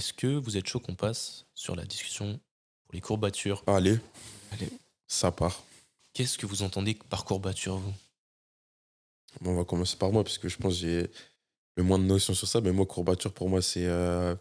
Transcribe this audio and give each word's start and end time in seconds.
est-ce 0.00 0.14
que 0.14 0.26
vous 0.26 0.56
êtes 0.56 0.66
chaud 0.66 0.80
qu'on 0.80 0.94
passe 0.94 1.44
sur 1.54 1.76
la 1.76 1.84
discussion 1.84 2.40
pour 2.84 2.94
les 2.94 3.02
courbatures 3.02 3.62
Allez, 3.66 3.98
Allez. 4.50 4.70
ça 5.06 5.30
part. 5.30 5.62
Qu'est-ce 6.14 6.38
que 6.38 6.46
vous 6.46 6.62
entendez 6.62 6.94
par 6.94 7.26
courbature, 7.26 7.76
vous? 7.76 7.92
Bon, 9.42 9.50
on 9.52 9.56
va 9.56 9.64
commencer 9.66 9.98
par 9.98 10.10
moi 10.10 10.24
parce 10.24 10.38
que 10.38 10.48
je 10.48 10.56
pense 10.56 10.72
que 10.72 10.80
j'ai 10.80 11.10
le 11.76 11.82
moins 11.82 11.98
de 11.98 12.04
notions 12.04 12.32
sur 12.32 12.48
ça. 12.48 12.62
Mais 12.62 12.72
moi, 12.72 12.86
courbature, 12.86 13.32
pour 13.34 13.50
moi, 13.50 13.60
c'est. 13.60 13.84
euh, 13.86 14.34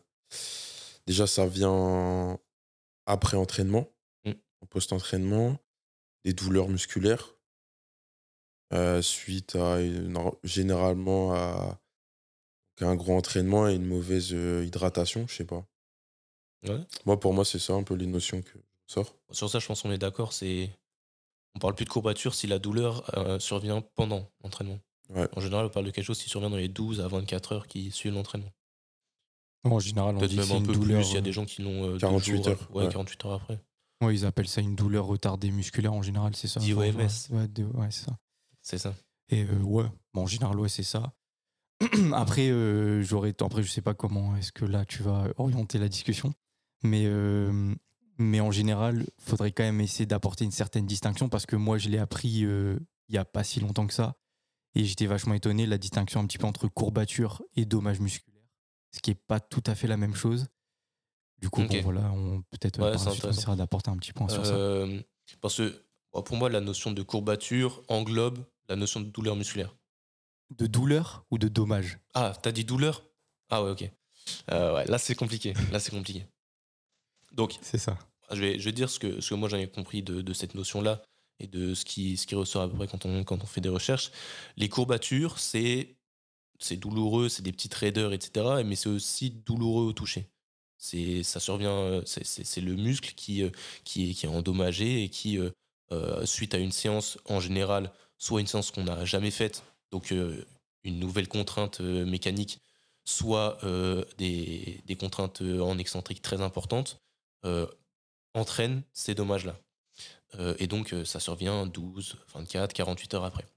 Déjà, 1.05 1.27
ça 1.27 1.45
vient 1.45 2.39
après 3.05 3.35
entraînement, 3.35 3.89
Mm. 4.25 4.31
en 4.61 4.65
post-entraînement, 4.67 5.57
des 6.23 6.31
douleurs 6.33 6.69
musculaires, 6.69 7.33
euh, 8.73 9.01
suite 9.01 9.55
à 9.57 9.81
une- 9.81 10.31
généralement 10.43 11.33
à 11.33 11.79
un 12.85 12.95
gros 12.95 13.15
entraînement 13.17 13.67
et 13.67 13.75
une 13.75 13.85
mauvaise 13.85 14.29
euh, 14.33 14.63
hydratation, 14.65 15.25
je 15.27 15.35
sais 15.35 15.45
pas. 15.45 15.65
Ouais. 16.67 16.79
Moi, 17.05 17.19
pour 17.19 17.33
moi, 17.33 17.45
c'est 17.45 17.59
ça 17.59 17.73
un 17.73 17.83
peu 17.83 17.93
les 17.95 18.05
notions 18.07 18.41
que 18.41 18.49
je 18.87 18.93
sors. 18.93 19.15
Sur 19.31 19.49
ça, 19.49 19.59
je 19.59 19.65
pense 19.67 19.81
qu'on 19.81 19.91
est 19.91 19.97
d'accord. 19.97 20.33
C'est 20.33 20.69
on 21.55 21.59
parle 21.59 21.73
plus 21.75 21.85
de 21.85 21.89
courbature 21.89 22.35
si 22.35 22.47
la 22.47 22.59
douleur 22.59 23.09
euh, 23.17 23.39
survient 23.39 23.81
pendant 23.95 24.29
l'entraînement. 24.43 24.79
Ouais. 25.09 25.27
En 25.35 25.39
général, 25.41 25.65
on 25.65 25.69
parle 25.69 25.85
de 25.85 25.91
quelque 25.91 26.05
chose 26.05 26.21
qui 26.21 26.29
survient 26.29 26.49
dans 26.49 26.57
les 26.57 26.67
12 26.67 27.01
à 27.01 27.07
24 27.07 27.53
heures 27.53 27.67
qui 27.67 27.91
suivent 27.91 28.13
l'entraînement. 28.13 28.51
En 29.63 29.79
général, 29.79 30.15
on 30.15 30.25
dit 30.25 30.37
même 30.37 30.51
un 30.51 30.61
peu 30.61 30.73
douleur. 30.73 31.01
plus. 31.01 31.09
Il 31.11 31.15
y 31.15 31.17
a 31.17 31.21
des 31.21 31.31
gens 31.33 31.45
qui 31.45 31.61
l'ont 31.61 31.85
euh, 31.85 31.91
deux 31.93 31.97
48 31.99 32.35
jours, 32.35 32.47
heures, 32.47 32.69
Ouais, 32.71 32.85
ouais. 32.85 32.91
48 32.91 33.25
heures 33.25 33.33
après. 33.33 33.59
euh, 34.03 34.05
ouais, 34.05 34.13
ils 34.15 34.25
appellent 34.25 34.47
ça 34.47 34.61
une 34.61 34.75
douleur 34.75 35.05
retardée 35.05 35.51
musculaire 35.51 35.93
en 35.93 36.01
général, 36.01 36.35
c'est 36.35 36.47
ça. 36.47 36.59
Dit 36.59 36.73
Enfin, 36.73 36.89
OMS. 36.89 37.77
Ouais, 37.77 37.87
c'est 37.91 38.05
ça. 38.05 38.17
C'est 38.61 38.77
ça. 38.77 38.93
Et 39.29 39.43
euh, 39.43 39.59
ouais, 39.63 39.85
bon, 40.13 40.23
en 40.23 40.27
général, 40.27 40.57
ouais, 40.59 40.69
c'est 40.69 40.83
ça. 40.83 41.11
après, 42.13 42.49
euh, 42.49 43.01
j'aurais, 43.01 43.33
après, 43.41 43.63
je 43.63 43.69
sais 43.69 43.81
pas 43.81 43.93
comment 43.93 44.35
est-ce 44.35 44.51
que 44.51 44.65
là 44.65 44.85
tu 44.85 45.01
vas 45.03 45.27
orienter 45.37 45.77
la 45.77 45.87
discussion, 45.87 46.33
mais 46.83 47.05
euh, 47.05 47.73
mais 48.17 48.41
en 48.41 48.51
général, 48.51 49.05
faudrait 49.17 49.51
quand 49.51 49.63
même 49.63 49.79
essayer 49.79 50.05
d'apporter 50.05 50.43
une 50.43 50.51
certaine 50.51 50.85
distinction 50.85 51.29
parce 51.29 51.45
que 51.45 51.55
moi, 51.55 51.77
je 51.77 51.89
l'ai 51.89 51.97
appris 51.97 52.43
euh, 52.43 52.77
il 53.07 53.15
y 53.15 53.17
a 53.17 53.25
pas 53.25 53.43
si 53.43 53.59
longtemps 53.61 53.87
que 53.87 53.93
ça, 53.93 54.17
et 54.75 54.83
j'étais 54.83 55.05
vachement 55.05 55.33
étonné 55.33 55.65
la 55.65 55.77
distinction 55.77 56.19
un 56.19 56.27
petit 56.27 56.37
peu 56.37 56.45
entre 56.45 56.67
courbature 56.67 57.41
et 57.55 57.65
dommage 57.65 57.99
musculaire, 58.01 58.43
ce 58.91 58.99
qui 58.99 59.11
est 59.11 59.15
pas 59.15 59.39
tout 59.39 59.63
à 59.65 59.73
fait 59.73 59.87
la 59.87 59.97
même 59.97 60.15
chose. 60.15 60.47
Du 61.41 61.49
coup, 61.49 61.63
bon, 61.63 61.81
voilà, 61.81 62.11
on 62.11 62.41
peut-être 62.51 62.79
Ouais, 62.79 62.95
on 62.97 63.29
essaiera 63.29 63.55
d'apporter 63.55 63.89
un 63.89 63.97
petit 63.97 64.11
point 64.11 64.27
sur 64.27 64.45
ça. 64.45 64.53
Euh, 64.53 65.01
parce 65.39 65.55
que 65.55 65.85
bon, 66.11 66.21
pour 66.21 66.35
moi, 66.35 66.49
la 66.49 66.59
notion 66.59 66.91
de 66.91 67.01
courbature 67.01 67.81
englobe 67.87 68.39
la 68.67 68.75
notion 68.75 68.99
de 68.99 69.05
douleur 69.05 69.37
musculaire. 69.37 69.75
De 70.49 70.65
douleur 70.67 71.25
ou 71.31 71.37
de 71.37 71.47
dommage? 71.47 71.99
Ah, 72.13 72.33
t'as 72.41 72.51
dit 72.51 72.65
douleur? 72.65 73.03
Ah 73.49 73.63
ouais, 73.63 73.71
ok. 73.71 73.89
Euh, 74.51 74.75
ouais, 74.75 74.85
là, 74.85 74.97
c'est 74.97 75.15
compliqué. 75.15 75.53
Là, 75.71 75.79
c'est 75.79 75.91
compliqué. 75.91 76.25
Donc, 77.31 77.57
C'est 77.61 77.77
ça. 77.77 77.97
je 78.31 78.39
vais, 78.41 78.59
je 78.59 78.65
vais 78.65 78.71
dire 78.71 78.89
ce 78.89 78.99
que, 78.99 79.21
ce 79.21 79.29
que 79.29 79.35
moi 79.35 79.49
j'en 79.49 79.57
ai 79.57 79.69
compris 79.69 80.01
de, 80.01 80.21
de 80.21 80.33
cette 80.33 80.55
notion-là 80.55 81.03
et 81.39 81.47
de 81.47 81.73
ce 81.73 81.85
qui, 81.85 82.17
ce 82.17 82.25
qui 82.27 82.35
ressort 82.35 82.63
à 82.63 82.69
peu 82.69 82.75
près 82.75 82.87
quand 82.87 83.05
on, 83.05 83.23
quand 83.23 83.41
on 83.43 83.45
fait 83.45 83.61
des 83.61 83.69
recherches. 83.69 84.11
Les 84.57 84.69
courbatures, 84.69 85.39
c'est 85.39 85.95
c'est 86.59 86.75
douloureux, 86.77 87.29
c'est 87.29 87.41
des 87.43 87.53
petites 87.53 87.73
raideurs, 87.73 88.11
etc. 88.13 88.63
Mais 88.65 88.75
c'est 88.75 88.89
aussi 88.89 89.31
douloureux 89.31 89.85
au 89.85 89.93
toucher. 89.93 90.29
C'est 90.77 91.23
ça 91.23 91.39
survient, 91.39 91.71
euh, 91.71 92.01
c'est- 92.05 92.25
c'est 92.25 92.61
le 92.61 92.75
muscle 92.75 93.13
qui, 93.15 93.43
euh, 93.43 93.49
qui, 93.85 94.09
est, 94.11 94.13
qui 94.13 94.25
est 94.25 94.29
endommagé 94.29 95.03
et 95.03 95.09
qui, 95.09 95.37
euh, 95.39 96.25
suite 96.25 96.53
à 96.55 96.57
une 96.57 96.71
séance 96.71 97.17
en 97.25 97.39
général, 97.39 97.91
soit 98.17 98.41
une 98.41 98.47
séance 98.47 98.71
qu'on 98.71 98.83
n'a 98.85 99.05
jamais 99.05 99.31
faite, 99.31 99.63
donc 99.91 100.11
euh, 100.11 100.45
une 100.83 100.99
nouvelle 100.99 101.27
contrainte 101.27 101.81
euh, 101.81 102.05
mécanique, 102.05 102.61
soit 103.05 103.57
euh, 103.63 104.03
des, 104.17 104.81
contraintes 104.99 105.41
en 105.41 105.77
excentrique 105.77 106.21
très 106.21 106.41
importantes, 106.41 106.99
euh, 107.45 107.67
entraîne 108.33 108.83
ces 108.93 109.15
dommages-là. 109.15 109.59
Et 110.59 110.67
donc, 110.67 110.93
ça 111.05 111.19
survient 111.19 111.65
12, 111.65 112.17
24, 112.35 112.71
48 112.71 113.13
heures 113.15 113.23
après. 113.23 113.47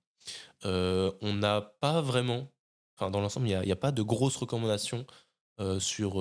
On 0.65 1.35
n'a 1.35 1.61
pas 1.61 2.01
vraiment, 2.01 2.49
enfin, 2.97 3.11
dans 3.11 3.21
l'ensemble, 3.21 3.47
il 3.47 3.61
n'y 3.61 3.73
a, 3.73 3.77
pas 3.77 3.93
de 3.93 4.01
grosses 4.01 4.37
recommandations 4.37 5.07
sur 5.79 6.13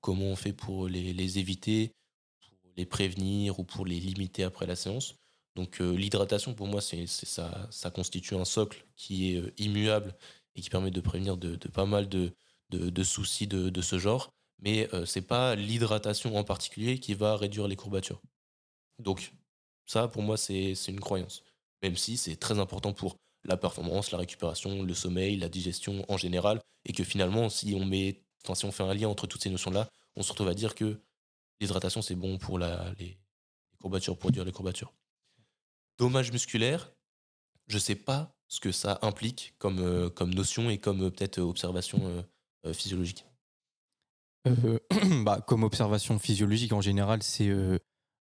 comment 0.00 0.24
on 0.24 0.36
fait 0.36 0.54
pour 0.54 0.88
les 0.88 1.38
éviter, 1.38 1.92
pour 2.40 2.70
les 2.78 2.86
prévenir 2.86 3.60
ou 3.60 3.64
pour 3.64 3.84
les 3.84 4.00
limiter 4.00 4.42
après 4.42 4.64
la 4.64 4.74
séance. 4.74 5.16
Donc, 5.54 5.80
euh, 5.80 5.92
l'hydratation, 5.94 6.54
pour 6.54 6.66
moi, 6.66 6.80
c'est 6.80 7.06
ça, 7.06 7.68
constitue 7.94 8.34
un 8.34 8.44
socle 8.44 8.86
qui 8.96 9.32
est 9.34 9.40
euh, 9.40 9.52
immuable 9.58 10.16
et 10.54 10.62
qui 10.62 10.70
permet 10.70 10.90
de 10.90 11.00
prévenir 11.00 11.36
de, 11.36 11.56
pas 11.68 11.86
mal 11.86 12.08
de, 12.08 12.32
soucis 13.02 13.46
de, 13.46 13.82
ce 13.82 13.98
genre 13.98 14.32
mais 14.62 14.88
euh, 14.94 15.04
c'est 15.04 15.22
pas 15.22 15.54
l'hydratation 15.56 16.36
en 16.36 16.44
particulier 16.44 16.98
qui 16.98 17.14
va 17.14 17.36
réduire 17.36 17.68
les 17.68 17.76
courbatures. 17.76 18.22
Donc 18.98 19.34
ça, 19.86 20.08
pour 20.08 20.22
moi, 20.22 20.36
c'est 20.36 20.72
une 20.88 21.00
croyance. 21.00 21.42
Même 21.82 21.96
si 21.96 22.16
c'est 22.16 22.36
très 22.36 22.58
important 22.60 22.92
pour 22.92 23.16
la 23.44 23.56
performance, 23.56 24.12
la 24.12 24.18
récupération, 24.18 24.82
le 24.84 24.94
sommeil, 24.94 25.36
la 25.36 25.48
digestion 25.48 26.04
en 26.08 26.16
général, 26.16 26.60
et 26.84 26.92
que 26.92 27.02
finalement, 27.02 27.48
si 27.48 27.74
on 27.74 27.84
met, 27.84 28.22
enfin, 28.44 28.54
si 28.54 28.64
on 28.64 28.72
fait 28.72 28.84
un 28.84 28.94
lien 28.94 29.08
entre 29.08 29.26
toutes 29.26 29.42
ces 29.42 29.50
notions-là, 29.50 29.88
on 30.14 30.22
se 30.22 30.30
retrouve 30.30 30.48
à 30.48 30.54
dire 30.54 30.76
que 30.76 31.00
l'hydratation 31.60 32.00
c'est 32.00 32.14
bon 32.14 32.38
pour 32.38 32.58
les 32.60 33.18
courbatures, 33.80 34.16
pour 34.16 34.28
réduire 34.28 34.44
les 34.44 34.52
courbatures. 34.52 34.94
Dommage 35.98 36.32
musculaire, 36.32 36.92
je 37.68 37.78
sais 37.78 37.94
pas 37.94 38.36
ce 38.52 38.60
que 38.60 38.70
ça 38.70 38.98
implique 39.00 39.54
comme, 39.58 39.78
euh, 39.78 40.10
comme 40.10 40.34
notion 40.34 40.68
et 40.68 40.76
comme 40.76 41.04
euh, 41.04 41.10
peut-être 41.10 41.38
euh, 41.38 41.42
observation 41.42 42.24
physiologique. 42.72 43.26
Bah, 45.24 45.40
comme 45.40 45.62
observation 45.62 46.18
physiologique 46.18 46.72
en 46.72 46.80
général, 46.80 47.22
c'est 47.22 47.50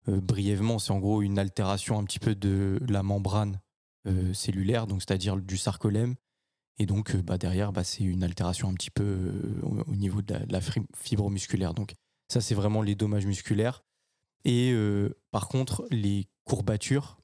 brièvement, 0.06 0.78
c'est 0.78 0.92
en 0.92 0.98
gros 0.98 1.22
une 1.22 1.38
altération 1.38 1.98
un 1.98 2.04
petit 2.04 2.18
peu 2.18 2.34
de 2.34 2.78
la 2.88 3.02
membrane 3.02 3.60
cellulaire, 4.32 4.86
donc 4.86 5.02
c'est-à-dire 5.02 5.36
du 5.36 5.56
sarcolème. 5.56 6.14
Et 6.78 6.86
donc 6.86 7.16
bah, 7.16 7.38
derrière, 7.38 7.72
bah, 7.72 7.84
c'est 7.84 8.04
une 8.04 8.22
altération 8.22 8.68
un 8.68 8.74
petit 8.74 8.90
peu 8.90 9.32
au, 9.62 9.80
au 9.80 9.96
niveau 9.96 10.22
de 10.22 10.32
la, 10.32 10.40
de 10.40 10.52
la 10.52 10.60
fibre 10.94 11.30
musculaire. 11.30 11.74
Donc 11.74 11.94
ça, 12.28 12.40
c'est 12.40 12.54
vraiment 12.54 12.82
les 12.82 12.94
dommages 12.94 13.26
musculaires. 13.26 13.82
Et 14.44 14.74
par 15.30 15.48
contre, 15.48 15.86
les 15.90 16.28
courbatures, 16.44 17.19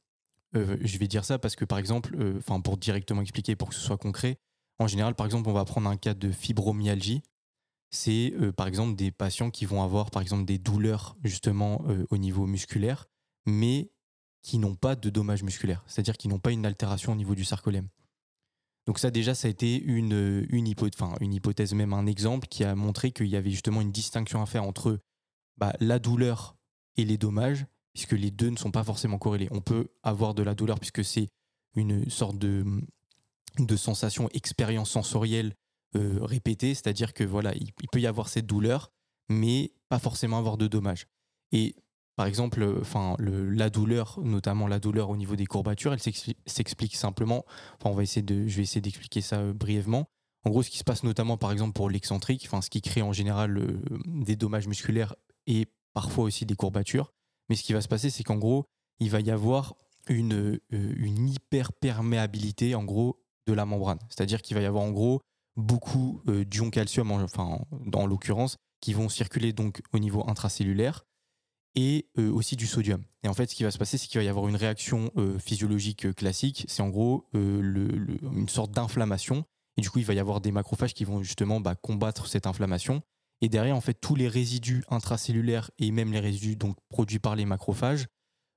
euh, 0.55 0.77
je 0.81 0.99
vais 0.99 1.09
dire 1.09 1.25
ça 1.25 1.39
parce 1.39 1.57
que 1.57 1.65
par 1.65 1.79
exemple, 1.79 2.15
euh, 2.19 2.41
pour 2.62 2.77
directement 2.77 3.23
expliquer, 3.23 3.57
pour 3.57 3.71
que 3.71 3.75
ce 3.75 3.81
soit 3.81 3.99
concret, 3.99 4.39
en 4.79 4.87
général, 4.87 5.15
par 5.15 5.27
exemple, 5.27 5.49
on 5.49 5.53
va 5.53 5.65
prendre 5.65 5.89
un 5.89 5.97
cas 5.97 6.15
de 6.15 6.31
fibromyalgie 6.31 7.23
c'est 7.91 8.34
euh, 8.41 8.53
par 8.53 8.67
exemple 8.67 8.97
des 8.97 9.12
patients 9.12 9.51
qui 9.51 9.65
vont 9.65 9.83
avoir 9.83 10.11
par 10.11 10.21
exemple 10.21 10.45
des 10.45 10.59
douleurs 10.59 11.17
justement 11.23 11.84
au 12.11 12.19
niveau 12.19 12.47
musculaire, 12.47 13.07
mais 13.47 13.91
qui 14.43 14.59
n'ont 14.59 14.75
pas 14.75 14.97
de 14.97 15.09
dommages 15.11 15.43
musculaires, 15.43 15.83
c'est-à-dire 15.87 16.17
qui 16.17 16.29
n'ont 16.29 16.39
pas 16.39 16.53
une 16.53 16.67
altération 16.67 17.13
au 17.13 17.17
niveau 17.17 17.34
du 17.34 17.45
sarcolème. 17.45 17.89
Donc 18.87 19.01
ça 19.01 19.11
déjà, 19.11 19.34
ça 19.34 19.49
a 19.49 19.51
été 19.51 19.83
une, 19.83 20.47
une, 20.51 20.69
hypo- 20.69 20.89
enfin, 20.95 21.17
une 21.21 21.34
hypothèse, 21.34 21.75
même 21.75 21.93
un 21.93 22.07
exemple 22.07 22.47
qui 22.47 22.63
a 22.63 22.75
montré 22.77 23.11
qu'il 23.11 23.27
y 23.27 23.37
avait 23.37 23.51
justement 23.51 23.81
une 23.81 23.91
distinction 23.91 24.41
à 24.41 24.47
faire 24.47 24.63
entre 24.63 25.01
bah, 25.57 25.75
la 25.81 25.99
douleur 25.99 26.57
et 26.97 27.05
les 27.05 27.19
dommages, 27.19 27.67
puisque 27.97 28.12
les 28.12 28.31
deux 28.31 28.51
ne 28.51 28.59
sont 28.59 28.71
pas 28.71 28.84
forcément 28.84 29.17
corrélés. 29.17 29.49
On 29.53 29.62
peut 29.62 29.89
avoir 30.03 30.34
de 30.34 30.43
la 30.43 30.55
douleur 30.55 30.79
puisque 30.79 31.03
c'est 31.03 31.29
une 31.77 32.11
sorte 32.11 32.37
de, 32.37 32.67
sensation, 33.75 34.29
expérience 34.34 34.91
sensorielle 34.91 35.55
euh, 35.97 36.19
répétée, 36.21 36.75
c'est-à-dire 36.75 37.15
que 37.15 37.25
voilà, 37.25 37.55
il, 37.55 37.73
peut 37.91 37.99
y 37.99 38.07
avoir 38.07 38.29
cette 38.29 38.45
douleur, 38.45 38.93
mais 39.31 39.73
pas 39.89 39.99
forcément 39.99 40.37
avoir 40.37 40.59
de 40.59 40.67
dommages. 40.67 41.07
Et 41.53 41.75
par 42.17 42.27
exemple, 42.27 42.77
enfin, 42.83 43.17
la 43.19 43.71
douleur, 43.71 44.21
notamment 44.23 44.67
la 44.67 44.78
douleur 44.78 45.09
au 45.09 45.17
niveau 45.17 45.34
des 45.34 45.47
courbatures, 45.47 45.95
elle 45.95 45.99
s'expli- 45.99 46.37
s'explique 46.45 46.97
simplement. 46.97 47.47
Enfin, 47.81 47.89
on 47.89 47.95
va 47.95 48.03
essayer 48.03 48.21
de, 48.22 48.47
je 48.47 48.57
vais 48.59 48.63
essayer 48.63 48.83
d'expliquer 48.83 49.22
ça 49.22 49.39
euh, 49.39 49.54
brièvement. 49.54 50.07
En 50.45 50.51
gros, 50.51 50.63
ce 50.63 50.69
qui 50.69 50.78
se 50.78 50.84
passe 50.84 51.03
notamment, 51.03 51.39
par 51.39 51.51
exemple, 51.51 51.72
pour 51.72 51.89
l'excentrique, 51.89 52.45
enfin, 52.45 52.60
ce 52.60 52.69
qui 52.69 52.83
crée 52.83 53.01
en 53.01 53.15
général 53.15 53.57
euh, 53.57 53.81
des 54.04 54.37
dommages 54.37 54.69
musculaires 54.69 55.15
et 55.47 55.66
parfois 55.95 56.25
aussi 56.25 56.45
des 56.45 56.57
courbatures. 56.57 57.15
Mais 57.48 57.57
ce 57.57 57.63
qui 57.63 57.72
va 57.72 57.81
se 57.81 57.89
passer, 57.89 58.10
c'est 58.10 58.22
qu'en 58.25 58.37
gros, 58.39 58.65
il 59.01 59.10
va 59.10 59.21
y 59.21 59.31
avoir 59.31 59.75
une, 60.09 60.34
euh, 60.34 60.60
une 60.97 61.28
hyperperméabilité, 61.28 62.75
en 62.75 62.84
gros, 62.84 63.22
de 63.47 63.53
la 63.53 63.65
membrane. 63.65 63.98
C'est-à-dire 64.09 64.43
qu'il 64.43 64.57
va 64.57 64.63
y 64.63 64.66
avoir, 64.66 64.83
en 64.84 64.91
gros, 64.91 65.21
beaucoup 65.57 66.21
euh, 66.28 66.45
d'ions 66.45 66.71
calcium, 66.71 67.10
en- 67.10 67.22
enfin, 67.22 67.45
en- 67.45 67.66
dans 67.87 68.07
l'occurrence, 68.07 68.57
qui 68.81 68.93
vont 68.93 69.09
circuler 69.09 69.53
donc 69.53 69.81
au 69.93 69.98
niveau 69.98 70.28
intracellulaire 70.28 71.04
et 71.75 72.09
euh, 72.19 72.31
aussi 72.33 72.57
du 72.57 72.66
sodium. 72.66 73.03
Et 73.22 73.28
en 73.28 73.34
fait, 73.34 73.51
ce 73.51 73.54
qui 73.54 73.63
va 73.65 73.71
se 73.71 73.78
passer, 73.78 73.99
c'est 73.99 74.07
qu'il 74.07 74.19
va 74.19 74.25
y 74.25 74.28
avoir 74.28 74.49
une 74.49 74.57
réaction 74.57 75.10
physiologique 75.39 76.15
classique. 76.15 76.65
C'est 76.69 76.83
en 76.83 76.89
gros 76.89 77.27
une 77.34 78.49
sorte 78.49 78.71
d'inflammation. 78.72 79.45
Et 79.77 79.83
du 79.83 79.91
coup, 79.91 79.99
il 79.99 80.04
va 80.07 80.15
y 80.15 80.19
avoir 80.21 80.41
des 80.41 80.53
macrophages 80.53 80.95
qui 80.95 81.04
vont 81.04 81.22
justement 81.22 81.60
bah, 81.60 81.75
combattre 81.75 82.28
cette 82.28 82.47
inflammation. 82.47 83.03
Et 83.41 83.48
derrière, 83.48 83.77
en 83.77 83.80
fait, 83.80 83.94
tous 83.94 84.15
les 84.15 84.28
résidus 84.28 84.84
intracellulaires 84.88 85.71
et 85.78 85.91
même 85.91 86.12
les 86.12 86.21
résidus 86.21 86.56
donc 86.56 86.77
produits 86.88 87.18
par 87.18 87.36
les 87.36 87.44
macrophages 87.44 88.06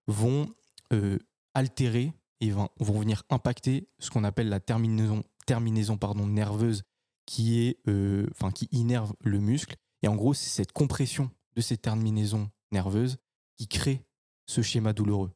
vont 0.07 0.47
euh, 0.93 1.19
altérer 1.53 2.13
et 2.39 2.51
vont, 2.51 2.69
vont 2.79 2.99
venir 2.99 3.23
impacter 3.29 3.89
ce 3.99 4.09
qu'on 4.09 4.23
appelle 4.23 4.49
la 4.49 4.59
terminaison, 4.59 5.23
terminaison 5.45 5.97
pardon, 5.97 6.25
nerveuse 6.25 6.83
qui 7.25 7.59
est, 7.59 7.77
euh, 7.87 8.27
qui 8.55 8.67
innerve 8.71 9.13
le 9.21 9.39
muscle 9.39 9.75
Et 10.01 10.07
en 10.07 10.15
gros, 10.15 10.33
c'est 10.33 10.49
cette 10.49 10.71
compression 10.71 11.29
de 11.55 11.61
ces 11.61 11.77
terminaisons 11.77 12.49
nerveuses 12.71 13.17
qui 13.57 13.67
crée 13.67 14.05
ce 14.47 14.61
schéma 14.61 14.93
douloureux. 14.93 15.31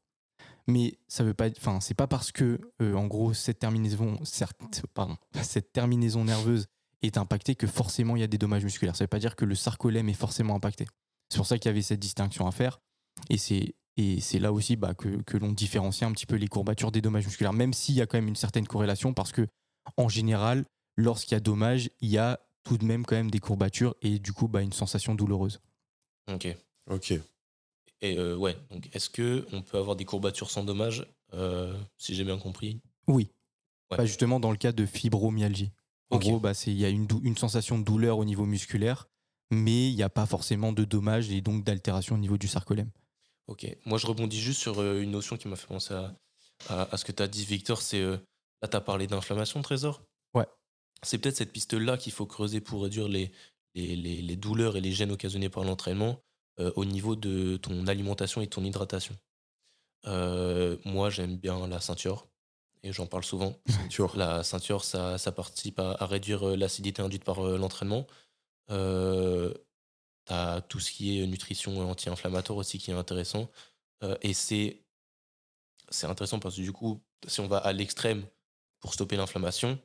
Mais 0.68 0.98
ça 1.08 1.24
veut 1.24 1.34
pas, 1.34 1.50
enfin, 1.50 1.82
c'est 1.82 1.94
pas 1.94 2.08
parce 2.08 2.32
que, 2.32 2.60
euh, 2.82 2.96
en 2.96 3.06
gros, 3.06 3.34
cette 3.34 3.60
terminaison, 3.60 4.18
certes, 4.24 4.58
pardon, 4.94 5.18
cette 5.44 5.74
terminaison 5.74 6.24
nerveuse 6.24 6.68
est 7.04 7.18
impactée 7.18 7.56
que 7.56 7.68
forcément 7.68 8.16
il 8.16 8.22
y 8.22 8.24
a 8.24 8.28
des 8.28 8.38
dommages 8.38 8.64
musculaires. 8.64 8.96
Ça 8.96 9.04
veut 9.04 9.10
pas 9.10 9.20
dire 9.20 9.36
que 9.36 9.46
le 9.46 9.56
sarcolème 9.56 10.10
est 10.10 10.14
forcément 10.14 10.56
impacté. 10.56 10.86
C'est 11.30 11.38
pour 11.38 11.46
ça 11.46 11.58
qu'il 11.58 11.70
y 11.70 11.72
avait 11.72 11.82
cette 11.82 12.00
distinction 12.00 12.48
à 12.48 12.52
faire. 12.52 12.80
Et 13.30 13.38
c'est 13.38 13.76
et 13.96 14.22
c'est 14.22 14.40
là 14.40 14.52
aussi 14.52 14.76
bah, 14.76 14.96
que, 14.96 15.22
que 15.22 15.38
l'on 15.38 15.52
différencie 15.52 16.10
un 16.10 16.12
petit 16.14 16.26
peu 16.26 16.36
les 16.36 16.48
courbatures 16.48 16.92
des 16.92 17.02
dommages 17.02 17.26
musculaires, 17.26 17.54
même 17.54 17.74
s'il 17.74 17.96
y 17.96 18.02
a 18.02 18.08
quand 18.08 18.18
même 18.18 18.28
une 18.28 18.36
certaine 18.36 18.68
corrélation, 18.68 19.14
parce 19.14 19.32
que 19.32 19.48
en 19.98 20.10
général, 20.10 20.66
lorsqu'il 20.96 21.34
y 21.34 21.36
a 21.36 21.40
dommage, 21.40 21.92
il 22.02 22.10
y 22.10 22.18
a 22.18 22.40
tout 22.64 22.78
de 22.78 22.86
même 22.86 23.06
quand 23.06 23.16
même 23.16 23.30
des 23.30 23.40
courbatures 23.40 23.96
et 24.02 24.20
du 24.20 24.34
coup 24.34 24.48
bah, 24.48 24.62
une 24.62 24.74
sensation 24.74 25.14
douloureuse. 25.14 25.62
Ok. 26.32 26.56
Ok. 26.90 27.14
Et 28.02 28.18
euh, 28.18 28.36
ouais, 28.36 28.58
donc 28.72 28.90
est-ce 28.94 29.10
que 29.10 29.46
on 29.52 29.62
peut 29.62 29.78
avoir 29.78 29.96
des 29.96 30.06
courbatures 30.06 30.50
sans 30.50 30.64
dommage, 30.64 31.06
euh, 31.34 31.78
si 31.98 32.16
j'ai 32.16 32.24
bien 32.24 32.38
compris? 32.38 32.82
Oui. 33.08 33.30
Ouais. 33.92 33.98
Bah, 33.98 34.06
justement 34.06 34.40
dans 34.40 34.52
le 34.52 34.58
cas 34.58 34.72
de 34.72 34.86
fibromyalgie. 34.86 35.72
En 36.16 36.20
gros, 36.20 36.40
bah, 36.40 36.52
il 36.68 36.74
y 36.74 36.86
a 36.86 36.90
une, 36.90 37.08
sensation 37.38 37.78
de 37.80 37.84
douleur 37.84 38.18
au 38.18 38.26
niveau 38.26 38.46
musculaire, 38.46 39.08
mais 39.52 39.90
il 39.90 39.96
n'y 39.96 40.04
a 40.04 40.10
pas 40.10 40.26
forcément 40.26 40.72
de 40.74 40.84
dommages 40.84 41.30
et 41.32 41.42
donc 41.42 41.64
d'altération 41.64 42.16
au 42.16 42.18
niveau 42.20 42.38
du 42.38 42.48
sarcolème. 42.48 42.90
Ok. 43.48 43.66
Moi, 43.86 43.98
je 43.98 44.08
rebondis 44.08 44.40
juste 44.40 44.60
sur 44.62 44.80
euh, 44.80 45.02
une 45.02 45.12
notion 45.12 45.38
qui 45.38 45.48
m'a 45.48 45.56
fait 45.56 45.68
penser 45.68 45.94
à, 45.94 46.16
à, 46.70 46.94
à 46.94 46.98
ce 46.98 47.04
que 47.06 47.12
tu 47.12 47.22
as 47.22 47.28
dit, 47.28 47.44
Victor. 47.46 47.82
C'est 47.82 48.00
euh, 48.02 48.18
là, 48.62 48.68
tu 48.68 48.78
as 48.78 48.82
parlé 48.82 49.06
d'inflammation, 49.08 49.62
Trésor. 49.62 50.02
Ouais. 50.34 50.48
C'est 51.02 51.18
peut-être 51.18 51.36
cette 51.36 51.52
piste-là 51.52 51.98
qu'il 51.98 52.14
faut 52.14 52.26
creuser 52.26 52.62
pour 52.62 52.84
réduire 52.84 53.08
les, 53.10 53.32
les, 53.76 53.96
les- 53.96 54.22
les 54.22 54.36
douleurs 54.38 54.78
et 54.78 54.82
les 54.82 54.92
gènes 54.94 55.12
occasionnés 55.12 55.50
par 55.50 55.64
l'entraînement 55.66 56.20
euh, 56.60 56.72
au 56.78 56.86
niveau 56.86 57.16
de 57.18 57.58
ton 57.58 57.88
alimentation 57.88 58.42
et 58.42 58.48
ton 58.48 58.64
hydratation. 58.64 59.16
Euh, 60.06 60.78
moi, 60.86 61.10
j'aime 61.10 61.38
bien 61.38 61.68
la 61.68 61.80
ceinture 61.82 62.28
et 62.84 62.92
j'en 62.92 63.08
parle 63.08 63.24
souvent. 63.24 63.58
Ceinture. 63.68 64.16
La 64.18 64.44
ceinture, 64.44 64.84
ça, 64.84 65.18
ça 65.18 65.32
participe 65.32 65.80
à, 65.80 65.92
à 66.00 66.06
réduire 66.06 66.50
euh, 66.50 66.56
l'acidité 66.56 67.02
induite 67.02 67.24
par 67.24 67.46
euh, 67.46 67.58
l'entraînement. 67.58 68.06
Euh, 68.70 69.54
tu 70.26 70.34
as 70.34 70.62
tout 70.62 70.80
ce 70.80 70.92
qui 70.92 71.20
est 71.20 71.28
nutrition 71.28 71.90
anti-inflammatoire 71.90 72.58
aussi 72.58 72.78
qui 72.78 72.92
est 72.92 72.94
intéressant. 72.94 73.50
Euh, 74.04 74.16
et 74.22 74.34
c'est 74.34 74.80
c'est 75.90 76.08
intéressant 76.08 76.40
parce 76.40 76.56
que 76.56 76.62
du 76.62 76.72
coup, 76.72 77.02
si 77.28 77.40
on 77.40 77.48
va 77.48 77.58
à 77.58 77.72
l'extrême 77.74 78.26
pour 78.80 78.94
stopper 78.94 79.16
l'inflammation, 79.18 79.80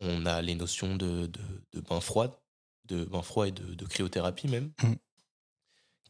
on 0.00 0.26
a 0.26 0.40
les 0.42 0.54
notions 0.54 0.96
de, 0.96 1.26
de, 1.26 1.40
de 1.72 1.80
bain 1.80 2.00
froid, 2.00 2.42
de 2.86 3.04
bain 3.04 3.22
froid 3.22 3.46
et 3.46 3.52
de, 3.52 3.74
de 3.74 3.84
cryothérapie 3.86 4.48
même, 4.48 4.72
Mm. 4.82 4.94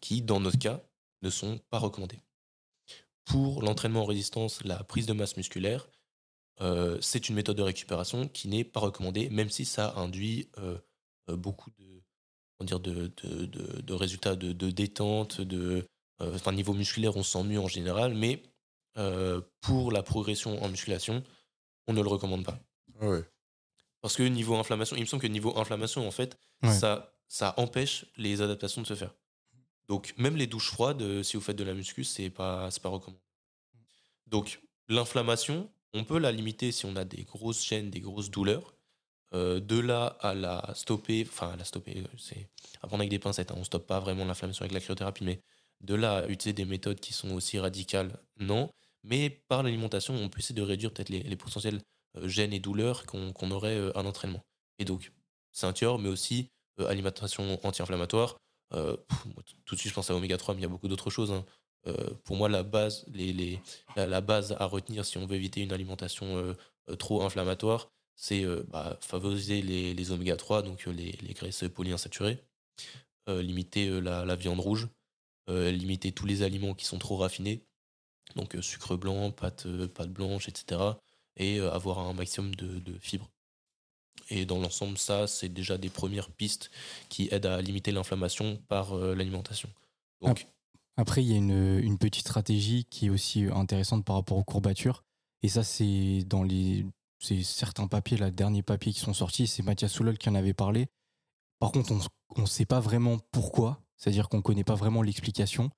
qui, 0.01 0.23
dans 0.23 0.41
notre 0.41 0.59
cas, 0.59 0.81
ne 1.23 1.29
sont 1.31 1.59
pas 1.71 1.79
recommandés. 1.79 2.21
Pour 3.25 3.63
l'entraînement 3.63 4.03
en 4.03 4.07
résistance, 4.07 4.63
la 4.65 4.83
prise 4.85 5.07
de 5.07 5.13
masse 5.13 5.37
musculaire, 5.37 5.89
euh, 6.61 6.99
c'est 7.01 7.29
une 7.29 7.35
méthode 7.35 7.57
de 7.57 7.63
récupération 7.63 8.29
qui 8.29 8.49
n'est 8.49 8.65
pas 8.65 8.81
recommandée, 8.81 9.31
même 9.31 9.51
si 9.51 9.65
ça 9.65 9.95
induit 9.97 10.49
euh, 10.59 10.79
euh, 11.29 11.37
beaucoup 11.37 11.71
de, 11.79 12.03
on 12.59 12.65
dire 12.65 12.81
de, 12.81 13.11
de, 13.23 13.47
de- 13.47 13.81
de 13.81 13.93
résultats 13.95 14.37
de, 14.37 14.53
de 14.53 14.71
détente, 14.71 15.41
de, 15.41 15.87
euh, 16.21 16.35
enfin, 16.35 16.53
niveau 16.53 16.75
musculaire, 16.75 17.17
on 17.17 17.23
se 17.23 17.33
sent 17.33 17.45
mieux 17.45 17.61
en 17.61 17.69
général, 17.69 18.15
mais 18.15 18.43
euh, 18.99 19.41
pour 19.61 19.91
la 19.93 20.03
progression 20.03 20.63
en 20.63 20.69
musculation, 20.69 21.23
on 21.87 21.93
ne 21.93 22.03
le 22.03 22.09
recommande 22.09 22.45
pas. 22.45 22.59
Ah 23.01 23.09
ouais. 23.09 23.25
Parce 24.03 24.17
que 24.17 24.23
niveau 24.23 24.57
inflammation, 24.57 24.97
il 24.97 25.01
me 25.01 25.07
semble 25.07 25.23
que 25.23 25.27
niveau 25.29 25.57
inflammation, 25.59 26.07
en 26.07 26.11
fait, 26.11 26.39
Ouais. 26.63 26.73
ça, 26.73 27.15
ça 27.29 27.55
empêche 27.57 28.05
les 28.17 28.43
adaptations 28.43 28.83
de 28.83 28.87
se 28.87 28.95
faire. 28.95 29.15
Donc, 29.89 30.15
même 30.19 30.37
les 30.37 30.47
douches 30.47 30.71
froides, 30.71 31.23
si 31.23 31.37
vous 31.37 31.43
faites 31.43 31.57
de 31.57 31.65
la 31.65 31.73
muscu, 31.75 32.05
c'est 32.05 32.29
pas, 32.31 32.71
c'est 32.71 32.83
pas 32.83 32.91
recommandé. 32.91 33.23
Donc, 34.27 34.61
l'inflammation, 34.89 35.71
on 35.95 36.05
peut 36.05 36.19
la 36.19 36.33
limiter 36.33 36.73
si 36.73 36.87
on 36.87 36.97
a 36.97 37.05
des 37.05 37.25
grosses 37.25 37.65
gênes, 37.67 37.91
des 37.91 38.01
grosses 38.01 38.31
douleurs. 38.31 38.75
Euh, 39.33 39.61
de 39.61 39.79
là 39.79 40.07
à 40.21 40.35
la 40.35 40.73
stopper, 40.75 41.25
enfin, 41.29 41.51
à 41.53 41.57
la 41.57 41.65
stopper, 41.65 41.99
euh, 42.01 42.09
c'est 42.19 42.49
à 42.83 42.93
avec 42.93 43.09
des 43.11 43.21
pincettes. 43.21 43.53
hein, 43.53 43.57
on 43.59 43.65
stoppe 43.65 43.87
pas 43.87 44.01
vraiment 44.01 44.25
l'inflammation 44.25 44.63
avec 44.65 44.73
la 44.73 44.81
cryothérapie, 44.81 45.23
mais 45.25 45.41
de 45.83 45.95
là 45.95 46.19
à 46.19 46.27
utiliser 46.27 46.53
des 46.53 46.65
méthodes 46.65 46.99
qui 46.99 47.13
sont 47.13 47.31
aussi 47.33 47.59
radicales, 47.59 48.19
non. 48.39 48.71
Mais 49.05 49.31
par 49.31 49.63
l'alimentation, 49.63 50.15
on 50.15 50.29
peut 50.29 50.41
essayer 50.41 50.55
de 50.57 50.63
réduire 50.63 50.93
peut-être 50.93 51.11
les, 51.11 51.37
potentiels 51.37 51.81
euh, 52.17 52.29
gênes 52.29 52.53
et 52.53 52.59
douleurs 52.61 53.07
qu'on 53.07 53.51
aurait 53.53 53.91
à 53.95 54.03
l'entraînement. 54.03 54.43
Et 54.81 54.85
donc, 54.85 55.13
ceinture, 55.53 55.99
mais 55.99 56.09
aussi 56.09 56.51
alimentation 56.79 57.59
anti-inflammatoire. 57.63 58.37
Tout 58.73 59.75
de 59.75 59.81
suite, 59.81 59.91
je 59.91 59.95
pense 59.95 60.11
à 60.11 60.15
oméga 60.17 60.37
3, 60.39 60.55
mais 60.55 60.61
il 60.61 60.63
y 60.63 60.67
a 60.67 60.69
beaucoup 60.69 60.89
d'autres 60.89 61.11
choses. 61.11 61.31
hein. 61.33 61.45
Euh, 61.87 62.11
pour 62.25 62.37
moi, 62.37 62.49
la 62.49 62.63
base, 62.63 63.07
la, 63.97 64.21
base 64.21 64.53
à 64.59 64.67
retenir 64.67 65.05
si 65.05 65.19
on 65.19 65.27
veut 65.27 65.37
éviter 65.37 65.63
une 65.63 65.73
alimentation 65.73 66.37
euh, 66.37 66.55
euh, 66.91 66.97
trop 66.97 67.23
inflammatoire, 67.23 67.91
c'est 68.17 68.45
bah, 68.69 68.99
favoriser 69.01 69.63
les, 69.63 69.95
les 69.95 70.13
oméga 70.13 70.37
3, 70.37 70.63
donc 70.63 70.85
les, 70.85 71.13
les 71.13 71.33
graisses 71.33 71.65
polyinsaturées, 71.75 72.45
limiter 73.29 73.99
la, 74.03 74.27
la 74.27 74.37
viande 74.37 74.61
rouge, 74.61 74.89
limiter 75.49 76.13
tous 76.13 76.27
les 76.27 76.43
aliments 76.43 76.75
qui 76.75 76.85
sont 76.85 76.99
trop 76.99 77.17
raffinés, 77.17 77.65
donc 78.37 78.59
sucre 78.61 78.97
blanc, 78.97 79.31
pâte, 79.31 79.67
blanche, 80.09 80.51
etc. 80.51 80.83
Et 81.39 81.61
avoir 81.61 82.01
un 82.01 82.13
maximum 82.13 82.55
de, 82.57 82.99
fibres. 82.99 83.31
Et 84.29 84.45
dans 84.45 84.61
l'ensemble, 84.61 84.99
ça, 84.99 85.27
c'est 85.27 85.49
déjà 85.49 85.79
des 85.79 85.89
premières 85.89 86.31
pistes 86.31 86.71
qui 87.09 87.31
aident 87.33 87.47
à 87.47 87.63
limiter 87.63 87.91
l'inflammation 87.91 88.59
par 88.69 88.95
l'alimentation. 88.95 89.71
Donc, 90.21 90.47
Après, 90.97 91.23
il 91.23 91.31
y 91.31 91.35
a 91.35 91.37
une, 91.37 91.99
petite 91.99 92.27
stratégie 92.27 92.85
qui 92.85 93.07
est 93.07 93.11
aussi 93.11 93.47
intéressante 93.53 94.05
par 94.05 94.17
rapport 94.17 94.37
aux 94.37 94.45
courbatures. 94.45 95.05
Et 95.43 95.49
ça, 95.49 95.63
c'est 95.63 96.25
dans 96.27 96.43
les 96.43 96.87
certains 97.43 97.87
papiers, 97.87 98.17
là, 98.17 98.31
derniers 98.31 98.63
papiers 98.63 98.93
qui 98.93 99.01
sont 99.01 99.13
sortis, 99.13 99.47
c'est 99.47 99.63
Mathias 99.63 99.93
Soulol 99.93 100.19
qui 100.19 100.29
en 100.29 100.35
avait 100.35 100.55
parlé. 100.55 100.89
Par 101.59 101.73
contre, 101.73 101.93
on 102.37 102.41
ne 102.41 102.47
sait 102.47 102.65
pas 102.65 102.81
vraiment 102.81 103.19
pourquoi, 103.31 103.83
c'est-à-dire 103.97 104.29
qu'on 104.29 104.39
ne 104.39 104.43
connaît 104.43 104.65
pas 104.65 104.75
vraiment 104.75 105.03
l'explication, 105.03 105.71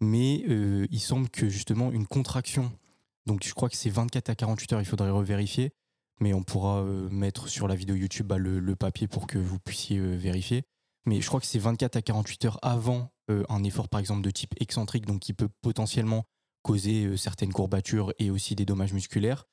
mais 0.00 0.44
euh, 0.48 0.86
il 0.90 1.00
semble 1.00 1.30
que 1.30 1.48
justement 1.48 1.90
une 1.90 2.06
contraction, 2.06 2.70
donc 3.26 3.44
je 3.44 3.54
crois 3.54 3.68
que 3.68 3.76
c'est 3.76 3.90
24 3.90 4.28
à 4.28 4.34
48 4.34 4.72
heures, 4.74 4.80
il 4.80 4.86
faudrait 4.86 5.10
revérifier, 5.10 5.72
mais 6.20 6.34
on 6.34 6.42
pourra 6.42 6.82
euh, 6.82 7.08
mettre 7.08 7.48
sur 7.48 7.68
la 7.68 7.74
vidéo 7.74 7.96
YouTube 7.96 8.26
bah, 8.26 8.38
le, 8.38 8.76
papier 8.76 9.08
pour 9.08 9.26
que 9.26 9.38
vous 9.38 9.58
puissiez 9.58 9.98
euh, 9.98 10.16
vérifier. 10.16 10.64
Mais 11.06 11.20
je 11.20 11.26
crois 11.26 11.40
que 11.40 11.46
c'est 11.46 11.58
24 11.58 11.96
à 11.96 12.02
48 12.02 12.44
heures 12.44 12.58
avant 12.62 13.11
un 13.28 13.62
effort, 13.64 13.88
par 13.88 14.00
exemple, 14.00 14.22
de 14.22 14.30
type 14.30 14.54
excentrique, 14.60 15.06
donc 15.06 15.20
qui 15.20 15.32
peut 15.32 15.48
potentiellement 15.62 16.24
causer 16.62 17.04
euh, 17.06 17.16
certaines 17.16 17.52
courbatures 17.52 18.12
et 18.18 18.30
aussi 18.30 18.54
des 18.54 18.64
dommages 18.64 18.92
musculaires. 18.92 19.46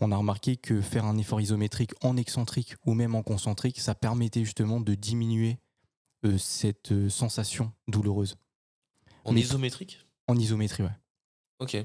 On 0.00 0.12
a 0.12 0.16
remarqué 0.16 0.56
que 0.56 0.80
faire 0.80 1.04
un 1.04 1.16
effort 1.16 1.40
isométrique 1.40 1.92
en 2.02 2.16
excentrique 2.16 2.74
ou 2.84 2.92
même 2.94 3.14
en 3.14 3.22
concentrique, 3.22 3.80
ça 3.80 3.94
permettait 3.94 4.44
justement 4.44 4.80
de 4.80 4.94
diminuer 4.94 5.58
euh, 6.24 6.36
cette 6.38 6.92
euh, 6.92 7.08
sensation 7.08 7.72
douloureuse. 7.88 8.36
en 9.24 9.32
mais- 9.32 9.40
isométrique? 9.40 10.06
En 10.28 10.36
isométrie, 10.36 10.82
ouais. 10.82 10.96
Ok. 11.60 11.76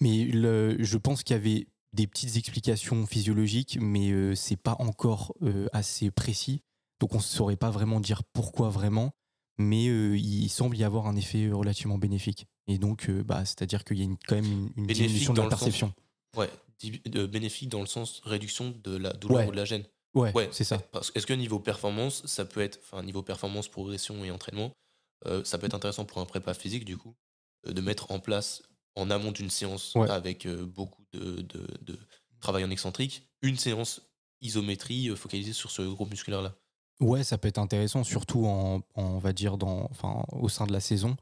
Mais 0.00 0.24
le- 0.24 0.76
je 0.80 0.98
pense 0.98 1.22
qu'il 1.22 1.34
y 1.34 1.38
avait 1.38 1.68
des 1.92 2.06
petites 2.06 2.36
explications 2.36 3.06
physiologiques, 3.06 3.78
mais 3.80 4.10
euh, 4.10 4.34
c'est 4.34 4.56
pas 4.56 4.76
encore 4.80 5.34
euh, 5.42 5.68
assez 5.72 6.10
précis. 6.10 6.62
Donc 7.00 7.14
on 7.14 7.18
ne 7.18 7.22
saurait 7.22 7.56
pas 7.56 7.70
vraiment 7.70 8.00
dire 8.00 8.22
pourquoi 8.32 8.68
vraiment, 8.70 9.12
mais 9.58 9.88
euh, 9.88 10.16
il 10.16 10.48
semble 10.48 10.76
y 10.76 10.84
avoir 10.84 11.06
un 11.06 11.16
effet 11.16 11.50
relativement 11.50 11.98
bénéfique. 11.98 12.46
Et 12.66 12.78
donc, 12.78 13.08
euh, 13.08 13.22
bah, 13.22 13.44
c'est-à-dire 13.44 13.84
qu'il 13.84 13.98
y 13.98 14.02
a 14.02 14.04
une- 14.04 14.16
quand 14.26 14.34
même 14.36 14.44
une, 14.44 14.70
une 14.76 14.86
diminution 14.86 15.32
de 15.34 15.38
la 15.38 15.44
sens- 15.44 15.50
perception. 15.50 15.92
Ouais, 16.36 16.50
bénéfique 17.28 17.68
dans 17.68 17.80
le 17.80 17.86
sens 17.86 18.20
réduction 18.24 18.74
de 18.82 18.96
la 18.96 19.12
douleur 19.12 19.38
Ouais. 19.38 19.48
ou 19.48 19.50
de 19.52 19.56
la 19.56 19.64
gêne. 19.64 19.84
Ouais, 20.14 20.32
Ouais, 20.34 20.48
c'est 20.52 20.64
ça. 20.64 20.78
Parce- 20.78 21.10
Est-ce 21.14 21.26
que 21.26 21.32
niveau 21.32 21.58
performance, 21.58 22.24
ça 22.26 22.44
peut 22.44 22.60
être, 22.60 22.78
enfin 22.82 23.02
niveau 23.02 23.22
performance, 23.22 23.68
progression 23.68 24.24
et 24.24 24.30
entraînement, 24.30 24.72
euh, 25.26 25.42
ça 25.44 25.58
peut 25.58 25.66
être 25.66 25.74
intéressant 25.74 26.04
pour 26.04 26.18
un 26.18 26.24
prépa 26.26 26.54
physique 26.54 26.84
du 26.84 26.96
coup, 26.96 27.14
euh, 27.66 27.72
de 27.72 27.80
mettre 27.80 28.10
en 28.12 28.20
place 28.20 28.62
en 28.96 29.10
amont 29.10 29.32
d'une 29.32 29.50
séance 29.50 29.92
Ouais. 29.96 30.08
avec 30.10 30.46
euh, 30.46 30.64
beaucoup 30.66 31.02
de, 31.12 31.42
de- 31.42 31.66
de 31.82 31.98
travail 32.40 32.64
en 32.64 32.70
excentrique, 32.70 33.28
une 33.42 33.56
séance 33.56 34.02
isométrie 34.40 35.08
euh, 35.10 35.16
focalisée 35.16 35.52
sur 35.52 35.70
ce 35.70 35.82
groupe 35.82 36.10
musculaire 36.10 36.42
là. 36.42 36.54
Ouais, 37.00 37.24
ça 37.24 37.38
peut 37.38 37.48
être 37.48 37.58
intéressant, 37.58 38.04
surtout 38.04 38.46
en, 38.46 38.76
en- 38.94 39.02
on 39.02 39.18
va 39.18 39.32
dire 39.32 39.58
dans, 39.58 39.88
enfin, 39.90 40.24
au 40.32 40.48
sein 40.48 40.66
de 40.66 40.72
la 40.72 40.80
saison. 40.80 41.16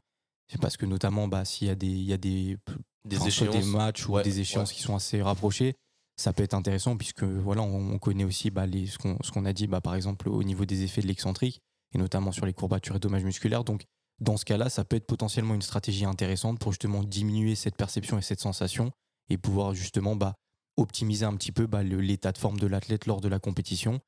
C'est 0.47 0.59
parce 0.61 0.77
que 0.77 0.85
notamment, 0.85 1.27
bah, 1.27 1.45
s'il 1.45 1.67
y 1.67 1.71
a 1.71 1.75
des, 1.75 1.87
il 1.87 2.03
y 2.03 2.13
a 2.13 2.17
des, 2.17 2.57
Des 3.05 3.27
échéances. 3.27 3.65
matchs 3.65 4.07
ou 4.07 4.13
Ouais, 4.13 4.23
des 4.23 4.39
échéances 4.39 4.71
qui 4.71 4.81
sont 4.81 4.95
assez 4.95 5.21
rapprochées, 5.21 5.73
ça 6.15 6.31
peut 6.31 6.43
être 6.43 6.53
intéressant 6.53 6.95
puisque 6.95 7.23
voilà, 7.23 7.63
on, 7.63 7.93
on 7.93 7.97
connaît 7.97 8.23
aussi 8.23 8.51
bah, 8.51 8.65
les, 8.67 8.85
ce 8.85 8.97
qu'on 8.99 9.45
a 9.45 9.53
dit, 9.53 9.65
bah, 9.67 9.81
par 9.81 9.95
exemple 9.95 10.29
au 10.29 10.43
niveau 10.43 10.65
des 10.65 10.83
effets 10.83 11.01
de 11.01 11.07
l'excentrique 11.07 11.59
et 11.95 11.97
notamment 11.97 12.31
sur 12.31 12.45
les 12.45 12.53
courbatures 12.53 12.95
et 12.95 12.99
dommages 12.99 13.23
musculaires. 13.23 13.63
Donc, 13.63 13.83
dans 14.19 14.37
ce 14.37 14.45
cas-là, 14.45 14.69
ça 14.69 14.85
peut 14.85 14.95
être 14.95 15.07
potentiellement 15.07 15.55
une 15.55 15.61
stratégie 15.63 16.05
intéressante 16.05 16.59
pour 16.59 16.71
justement 16.71 17.03
diminuer 17.03 17.55
cette 17.55 17.75
perception 17.75 18.17
et 18.19 18.21
cette 18.21 18.39
sensation 18.41 18.91
et 19.29 19.37
pouvoir 19.37 19.73
justement 19.73 20.15
bah, 20.15 20.35
optimiser 20.77 21.25
un 21.25 21.35
petit 21.35 21.51
peu 21.51 21.65
bah, 21.65 21.81
l'état 21.83 22.31
de 22.31 22.37
forme 22.37 22.59
de 22.59 22.67
l'athlète 22.67 23.05
lors 23.07 23.21
de 23.21 23.27
la 23.27 23.39
compétition 23.39 23.99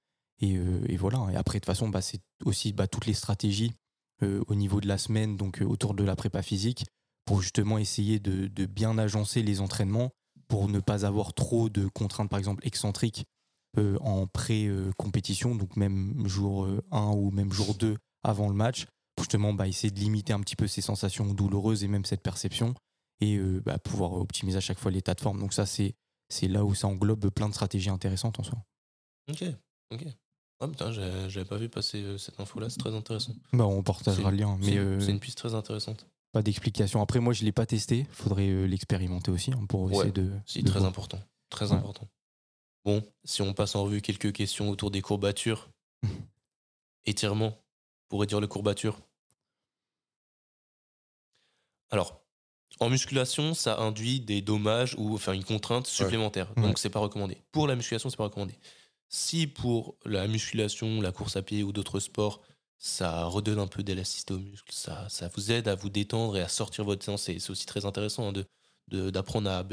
Et, 0.41 0.53
et 0.87 0.97
voilà. 0.97 1.27
Et 1.31 1.35
après, 1.35 1.59
de 1.59 1.61
toute 1.61 1.65
façon, 1.65 1.89
bah, 1.89 2.01
c'est 2.01 2.21
aussi 2.43 2.73
bah, 2.73 2.87
toutes 2.87 3.05
les 3.05 3.13
stratégies 3.13 3.73
au 4.21 4.55
niveau 4.55 4.79
de 4.81 4.87
la 4.87 4.97
semaine, 4.97 5.35
donc 5.37 5.61
autour 5.65 5.93
de 5.93 6.03
la 6.03 6.15
prépa 6.15 6.41
physique, 6.41 6.85
pour 7.25 7.41
justement 7.41 7.77
essayer 7.77 8.19
de, 8.19 8.65
bien 8.65 8.97
agencer 8.97 9.41
les 9.41 9.59
entraînements, 9.59 10.11
pour 10.47 10.69
ne 10.69 10.79
pas 10.79 11.05
avoir 11.05 11.33
trop 11.33 11.69
de 11.69 11.87
contraintes, 11.87 12.29
par 12.29 12.39
exemple, 12.39 12.65
excentriques 12.65 13.25
en 13.77 14.25
pré-compétition, 14.27 15.55
donc 15.55 15.75
même 15.75 16.25
jour 16.27 16.67
1 16.91 17.11
ou 17.11 17.31
même 17.31 17.51
jour 17.51 17.75
2 17.75 17.97
avant 18.23 18.47
le 18.47 18.55
match, 18.55 18.85
pour 19.15 19.23
justement 19.23 19.53
bah, 19.53 19.67
essayer 19.67 19.91
de 19.91 19.99
limiter 19.99 20.31
un 20.31 20.39
petit 20.39 20.55
peu 20.55 20.67
ces 20.67 20.81
sensations 20.81 21.33
douloureuses 21.33 21.83
et 21.83 21.87
même 21.87 22.05
cette 22.05 22.21
perception, 22.21 22.73
et 23.19 23.39
pouvoir 23.83 24.13
optimiser 24.13 24.57
à 24.57 24.61
chaque 24.61 24.79
fois 24.79 24.91
l'état 24.91 25.13
de 25.13 25.21
forme. 25.21 25.39
Donc 25.39 25.51
ça, 25.53 25.65
c'est 25.65 25.93
là 26.47 26.63
où 26.63 26.73
ça 26.73 26.87
englobe 26.87 27.29
plein 27.29 27.49
de 27.49 27.53
stratégies 27.53 27.89
intéressantes 27.89 28.39
en 28.39 28.43
soi. 28.43 28.63
Ok, 29.29 29.43
ok. 29.91 30.05
Ah 30.59 30.67
putain, 30.67 30.91
j'avais 30.91 31.45
pas 31.45 31.57
vu 31.57 31.67
passer 31.69 32.17
cette 32.17 32.39
info-là, 32.39 32.69
c'est 32.69 32.79
très 32.79 32.93
intéressant. 32.95 33.33
Bah, 33.51 33.65
on 33.65 33.83
partagera 33.83 34.31
le 34.31 34.37
lien. 34.37 34.57
mais 34.59 35.01
C'est 35.01 35.11
une 35.11 35.19
piste 35.19 35.37
très 35.37 35.53
intéressante. 35.53 36.07
Pas 36.31 36.41
d'explication. 36.41 37.01
Après, 37.01 37.19
moi, 37.19 37.33
je 37.33 37.43
l'ai 37.43 37.51
pas 37.51 37.65
testé. 37.65 38.07
Faudrait 38.11 38.67
l'expérimenter 38.67 39.31
aussi 39.31 39.51
hein, 39.51 39.65
pour 39.67 39.91
essayer 39.91 40.11
de. 40.11 40.31
C'est 40.45 40.63
très 40.63 40.83
important. 40.83 41.19
Très 41.49 41.71
important. 41.71 42.07
Bon, 42.83 43.03
si 43.23 43.41
on 43.41 43.53
passe 43.53 43.75
en 43.75 43.83
revue 43.83 44.01
quelques 44.01 44.31
questions 44.31 44.69
autour 44.69 44.91
des 44.91 45.01
courbatures. 45.01 45.69
Étirement 47.05 47.57
pour 48.09 48.21
réduire 48.21 48.41
les 48.41 48.47
courbatures. 48.47 48.99
Alors, 51.89 52.21
en 52.79 52.89
musculation, 52.89 53.53
ça 53.53 53.79
induit 53.79 54.19
des 54.19 54.41
dommages 54.41 54.95
ou 54.97 55.13
enfin 55.15 55.33
une 55.33 55.43
contrainte 55.43 55.87
supplémentaire. 55.87 56.53
Donc, 56.55 56.79
c'est 56.79 56.89
pas 56.89 56.99
recommandé. 56.99 57.41
Pour 57.51 57.67
la 57.67 57.75
musculation, 57.75 58.09
c'est 58.09 58.17
pas 58.17 58.25
recommandé. 58.25 58.55
Si 59.17 59.47
pour 59.47 59.95
la 60.03 60.27
musculation, 60.27 60.99
la 60.99 61.13
course 61.13 61.37
à 61.37 61.41
pied 61.41 61.63
ou 61.63 61.71
d'autres 61.71 62.01
sports, 62.01 62.41
ça 62.77 63.23
redonne 63.23 63.59
un 63.59 63.67
peu 63.67 63.81
d'élasticité 63.81 64.33
aux 64.33 64.39
muscles, 64.39 64.73
ça, 64.73 65.07
ça 65.07 65.29
vous 65.29 65.53
aide 65.53 65.69
à 65.69 65.75
vous 65.75 65.89
détendre 65.89 66.35
et 66.35 66.41
à 66.41 66.49
sortir 66.49 66.83
votre 66.83 67.05
séance. 67.05 67.23
C'est 67.23 67.49
aussi 67.49 67.65
très 67.65 67.85
intéressant 67.85 68.27
hein, 68.27 68.33
de 68.33 69.09
d'apprendre 69.11 69.49
à 69.49 69.65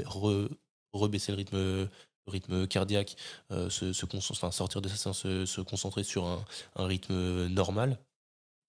rebaisser 0.93 1.33
le 1.33 1.39
rythme 1.39 1.91
rythme 2.29 2.69
cardiaque, 2.69 3.17
euh, 3.51 3.69
se, 3.69 3.93
sortir 3.93 4.81
de 4.81 4.89
sa 4.89 4.97
séance, 4.97 5.23
se, 5.23 5.61
concentrer 5.61 6.05
sur 6.05 6.25
un, 6.25 6.45
rythme 6.77 7.49
normal. 7.49 7.99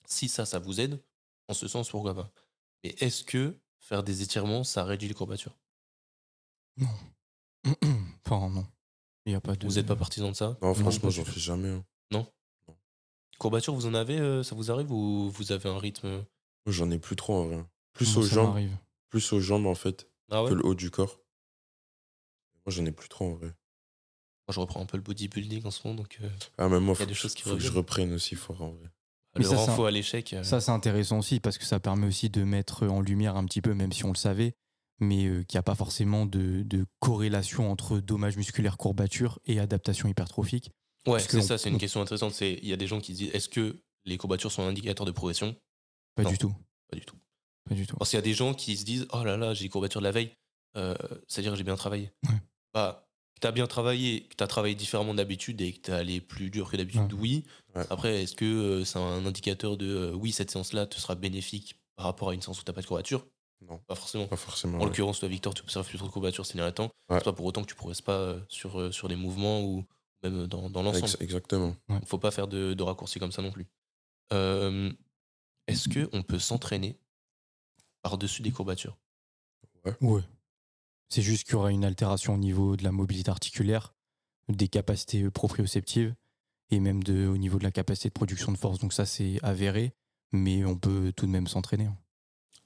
Si 0.07 0.27
ça, 0.27 0.43
ça 0.43 0.57
vous 0.57 0.81
aide, 0.81 0.99
en 1.49 1.53
ce 1.53 1.67
sens, 1.67 1.87
pourquoi 1.91 2.15
pas. 2.15 2.31
Mais 2.83 2.95
est-ce 2.97 3.23
que 3.23 3.59
faire 3.77 4.01
des 4.01 4.23
étirements, 4.23 4.63
ça 4.63 4.83
réduit 4.83 5.07
les 5.07 5.13
courbatures? 5.13 5.55
Non. 6.77 6.89
enfin, 8.25 8.49
non. 8.49 8.65
Il 9.25 9.31
y 9.31 9.35
a 9.35 9.41
pas 9.41 9.55
de... 9.55 9.65
Vous 9.65 9.75
n'êtes 9.75 9.87
pas 9.87 9.95
partisan 9.95 10.31
de 10.31 10.35
ça? 10.35 10.57
Non, 10.61 10.73
franchement, 10.73 11.09
j'en 11.09 11.23
fais 11.23 11.39
jamais. 11.39 11.69
Hein. 11.69 11.85
Non, 12.11 12.27
non. 12.67 12.75
Courbatures, 13.39 13.73
vous 13.73 13.85
en 13.85 13.93
avez 13.93 14.19
euh, 14.19 14.43
Ça 14.43 14.55
vous 14.55 14.71
arrive 14.71 14.91
ou 14.91 15.29
vous 15.29 15.51
avez 15.51 15.69
un 15.69 15.79
rythme? 15.79 16.25
J'en 16.65 16.91
ai 16.91 16.99
plus 16.99 17.15
trop 17.15 17.35
en 17.35 17.45
vrai. 17.45 17.65
Plus 17.93 18.17
aux 18.17 18.23
jambes. 18.23 18.59
Plus 19.09 19.33
aux 19.33 19.39
jambes 19.39 19.67
en 19.67 19.75
fait 19.75 20.09
ah 20.31 20.43
que 20.47 20.53
le 20.53 20.65
haut 20.65 20.75
du 20.75 20.89
corps. 20.89 21.19
Moi, 22.65 22.73
j'en 22.73 22.85
ai 22.85 22.91
plus 22.91 23.09
trop 23.09 23.25
en 23.25 23.33
vrai. 23.33 23.47
Moi, 23.47 24.53
je 24.53 24.59
reprends 24.59 24.81
un 24.81 24.85
peu 24.85 24.97
le 24.97 25.03
bodybuilding 25.03 25.65
en 25.65 25.71
ce 25.71 25.85
moment, 25.87 26.01
donc. 26.01 26.17
Euh, 26.21 26.29
ah, 26.57 26.67
mais 26.67 26.79
moi, 26.79 26.95
il 26.97 27.01
y 27.01 27.03
a 27.03 27.07
des 27.07 27.13
choses 27.13 27.33
qui 27.33 27.43
faut 27.43 27.55
que 27.55 27.61
je 27.61 27.71
reprenne 27.71 28.13
aussi 28.13 28.35
fort 28.35 28.61
en 28.61 28.71
vrai. 28.71 28.89
Le 29.35 29.47
renfort 29.47 29.87
à 29.87 29.91
l'échec. 29.91 30.33
Euh. 30.33 30.43
Ça, 30.43 30.61
c'est 30.61 30.71
intéressant 30.71 31.19
aussi 31.19 31.39
parce 31.39 31.57
que 31.57 31.65
ça 31.65 31.79
permet 31.79 32.07
aussi 32.07 32.29
de 32.29 32.43
mettre 32.43 32.87
en 32.87 33.01
lumière 33.01 33.35
un 33.35 33.45
petit 33.45 33.61
peu, 33.61 33.73
même 33.73 33.91
si 33.91 34.05
on 34.05 34.09
le 34.09 34.17
savait, 34.17 34.55
mais 35.03 35.25
euh, 35.25 35.43
qu'il 35.43 35.57
n'y 35.57 35.59
a 35.59 35.63
pas 35.63 35.75
forcément 35.75 36.25
de, 36.25 36.65
corrélation 36.99 37.71
entre 37.71 37.99
dommages 37.99 38.37
musculaires, 38.37 38.77
courbatures 38.77 39.39
et 39.45 39.59
adaptation 39.59 40.09
hypertrophique. 40.09 40.71
Ouais, 41.05 41.19
c'est 41.19 41.41
ça, 41.41 41.57
c'est 41.57 41.69
une 41.69 41.77
question 41.77 42.01
intéressante. 42.01 42.39
Il 42.41 42.65
y 42.65 42.73
a 42.73 42.77
des 42.77 42.87
gens 42.87 42.99
qui 42.99 43.13
disent 43.13 43.31
est-ce 43.33 43.49
que 43.49 43.81
les 44.05 44.17
courbatures 44.17 44.51
sont 44.51 44.63
un 44.63 44.67
indicateur 44.67 45.05
de 45.05 45.11
progression? 45.11 45.55
Pas 46.15 46.23
du 46.23 46.37
tout. 46.37 46.53
Pas 46.89 46.97
du 46.97 47.05
tout. 47.05 47.17
Pas 47.69 47.75
du 47.75 47.85
tout. 47.85 47.97
Parce 47.97 48.09
qu'il 48.09 48.17
y 48.17 48.19
a 48.19 48.23
des 48.23 48.33
gens 48.33 48.53
qui 48.53 48.77
se 48.77 48.85
disent 48.85 49.07
oh 49.11 49.23
là 49.23 49.37
là, 49.37 49.53
j'ai 49.53 49.65
des 49.65 49.69
courbatures 49.69 50.01
de 50.01 50.05
la 50.05 50.11
veille, 50.11 50.31
c'est-à-dire 51.27 51.51
que 51.51 51.57
j'ai 51.57 51.63
bien 51.63 51.75
travaillé. 51.75 52.11
Ouais 52.27 52.39
bah, 52.73 53.07
que 53.35 53.41
tu 53.41 53.47
as 53.47 53.51
bien 53.51 53.67
travaillé, 53.67 54.23
que 54.27 54.35
tu 54.35 54.43
as 54.43 54.47
travaillé 54.47 54.75
différemment 54.75 55.13
d'habitude 55.13 55.61
et 55.61 55.73
que 55.73 55.81
tu 55.81 55.91
allé 55.91 56.21
plus 56.21 56.49
dur 56.49 56.69
que 56.69 56.77
d'habitude, 56.77 57.13
oui. 57.13 57.45
Après, 57.89 58.23
est-ce 58.23 58.35
que 58.35 58.45
euh, 58.45 58.85
c'est 58.85 58.99
un 58.99 59.25
indicateur 59.25 59.77
de 59.77 59.87
euh, 59.87 60.13
oui, 60.13 60.31
cette 60.31 60.51
séance-là 60.51 60.85
te 60.85 60.99
sera 60.99 61.15
bénéfique 61.15 61.79
par 61.95 62.05
rapport 62.07 62.29
à 62.29 62.33
une 62.33 62.41
séance 62.41 62.59
où 62.59 62.63
tu 62.63 62.69
n'as 62.69 62.75
pas 62.75 62.81
de 62.81 62.87
courbature? 62.87 63.25
Non. 63.69 63.77
Pas 63.87 63.95
forcément. 63.95 64.27
Pas 64.27 64.35
forcément. 64.35 64.79
En 64.79 64.85
l'occurrence, 64.85 65.19
toi, 65.19 65.29
Victor, 65.29 65.53
tu 65.53 65.61
observes 65.63 65.87
plus 65.87 65.97
trop 65.97 66.07
de 66.07 66.11
courbature 66.11 66.45
ces 66.45 66.57
derniers 66.57 66.73
temps. 66.73 66.91
C'est 67.09 67.23
pas 67.23 67.33
pour 67.33 67.45
autant 67.45 67.61
que 67.61 67.67
tu 67.67 67.75
progresses 67.75 68.01
pas 68.01 68.17
euh, 68.17 68.39
sur, 68.49 68.93
sur 68.93 69.07
les 69.07 69.15
mouvements 69.15 69.61
ou 69.61 69.85
même 70.23 70.47
dans, 70.47 70.69
dans 70.69 70.83
l'ensemble. 70.83 71.11
exactement. 71.21 71.75
Il 71.89 72.05
faut 72.05 72.17
pas 72.17 72.31
faire 72.31 72.47
de, 72.47 72.73
de 72.73 72.83
raccourcis 72.83 73.19
comme 73.19 73.31
ça 73.31 73.41
non 73.41 73.51
plus. 73.51 73.67
est-ce 74.31 75.89
qu'on 75.89 76.23
peut 76.23 76.39
s'entraîner 76.39 76.97
par-dessus 78.01 78.41
des 78.41 78.51
courbatures? 78.51 78.97
Ouais. 79.85 79.95
Ouais. 80.01 80.21
C'est 81.09 81.21
juste 81.21 81.43
qu'il 81.43 81.53
y 81.53 81.55
aura 81.55 81.71
une 81.71 81.85
altération 81.85 82.33
au 82.33 82.37
niveau 82.37 82.75
de 82.75 82.83
la 82.83 82.91
mobilité 82.91 83.29
articulaire, 83.29 83.93
des 84.49 84.67
capacités 84.67 85.29
proprioceptives 85.29 86.15
et 86.69 86.79
même 86.79 87.03
de, 87.03 87.27
au 87.27 87.37
niveau 87.37 87.59
de 87.59 87.63
la 87.63 87.71
capacité 87.71 88.09
de 88.09 88.13
production 88.13 88.51
de 88.51 88.57
force. 88.57 88.79
Donc 88.79 88.93
ça, 88.93 89.05
c'est 89.05 89.37
avéré, 89.43 89.93
mais 90.31 90.65
on 90.65 90.77
peut 90.77 91.13
tout 91.15 91.25
de 91.25 91.31
même 91.31 91.47
s'entraîner. 91.47 91.85
Hein. 91.85 91.97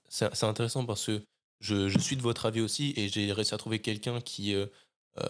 C'est 0.09 0.43
intéressant 0.43 0.85
parce 0.85 1.05
que 1.05 1.21
je, 1.59 1.97
suis 1.99 2.15
de 2.15 2.21
votre 2.21 2.45
avis 2.45 2.61
aussi 2.61 2.93
et 2.95 3.09
j'ai 3.09 3.31
réussi 3.31 3.53
à 3.53 3.57
trouver 3.57 3.79
quelqu'un 3.79 4.21
qui, 4.21 4.53
euh, 4.53 4.67
euh, 5.19 5.27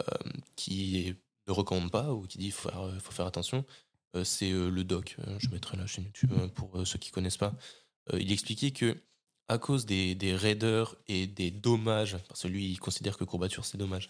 qui 0.55 1.15
ne 1.47 1.53
recommande 1.53 1.91
pas 1.91 2.13
ou 2.13 2.27
qui 2.27 2.37
dit 2.37 2.51
faut, 2.51 2.69
faut, 2.99 3.11
faire 3.11 3.25
attention. 3.25 3.65
Euh, 4.15 4.23
c'est 4.23 4.51
le 4.51 4.83
doc. 4.83 5.17
Je 5.39 5.49
mettrai 5.49 5.77
la 5.77 5.87
chaîne 5.87 6.05
YouTube 6.05 6.31
pour 6.53 6.85
ceux 6.85 6.99
qui 6.99 7.11
ne 7.11 7.13
connaissent 7.13 7.37
pas. 7.37 7.53
il 8.13 8.31
expliquait 8.31 8.71
que 8.71 8.97
à 9.49 9.57
cause 9.57 9.85
des, 9.85 10.13
des, 10.13 10.35
raideurs 10.35 10.97
et 11.07 11.25
des 11.25 11.51
dommages, 11.51 12.17
parce 12.27 12.41
que 12.43 12.47
lui, 12.49 12.69
il 12.69 12.79
considère 12.79 13.17
que 13.17 13.23
courbature, 13.23 13.63
c'est 13.63 13.77
dommage, 13.77 14.09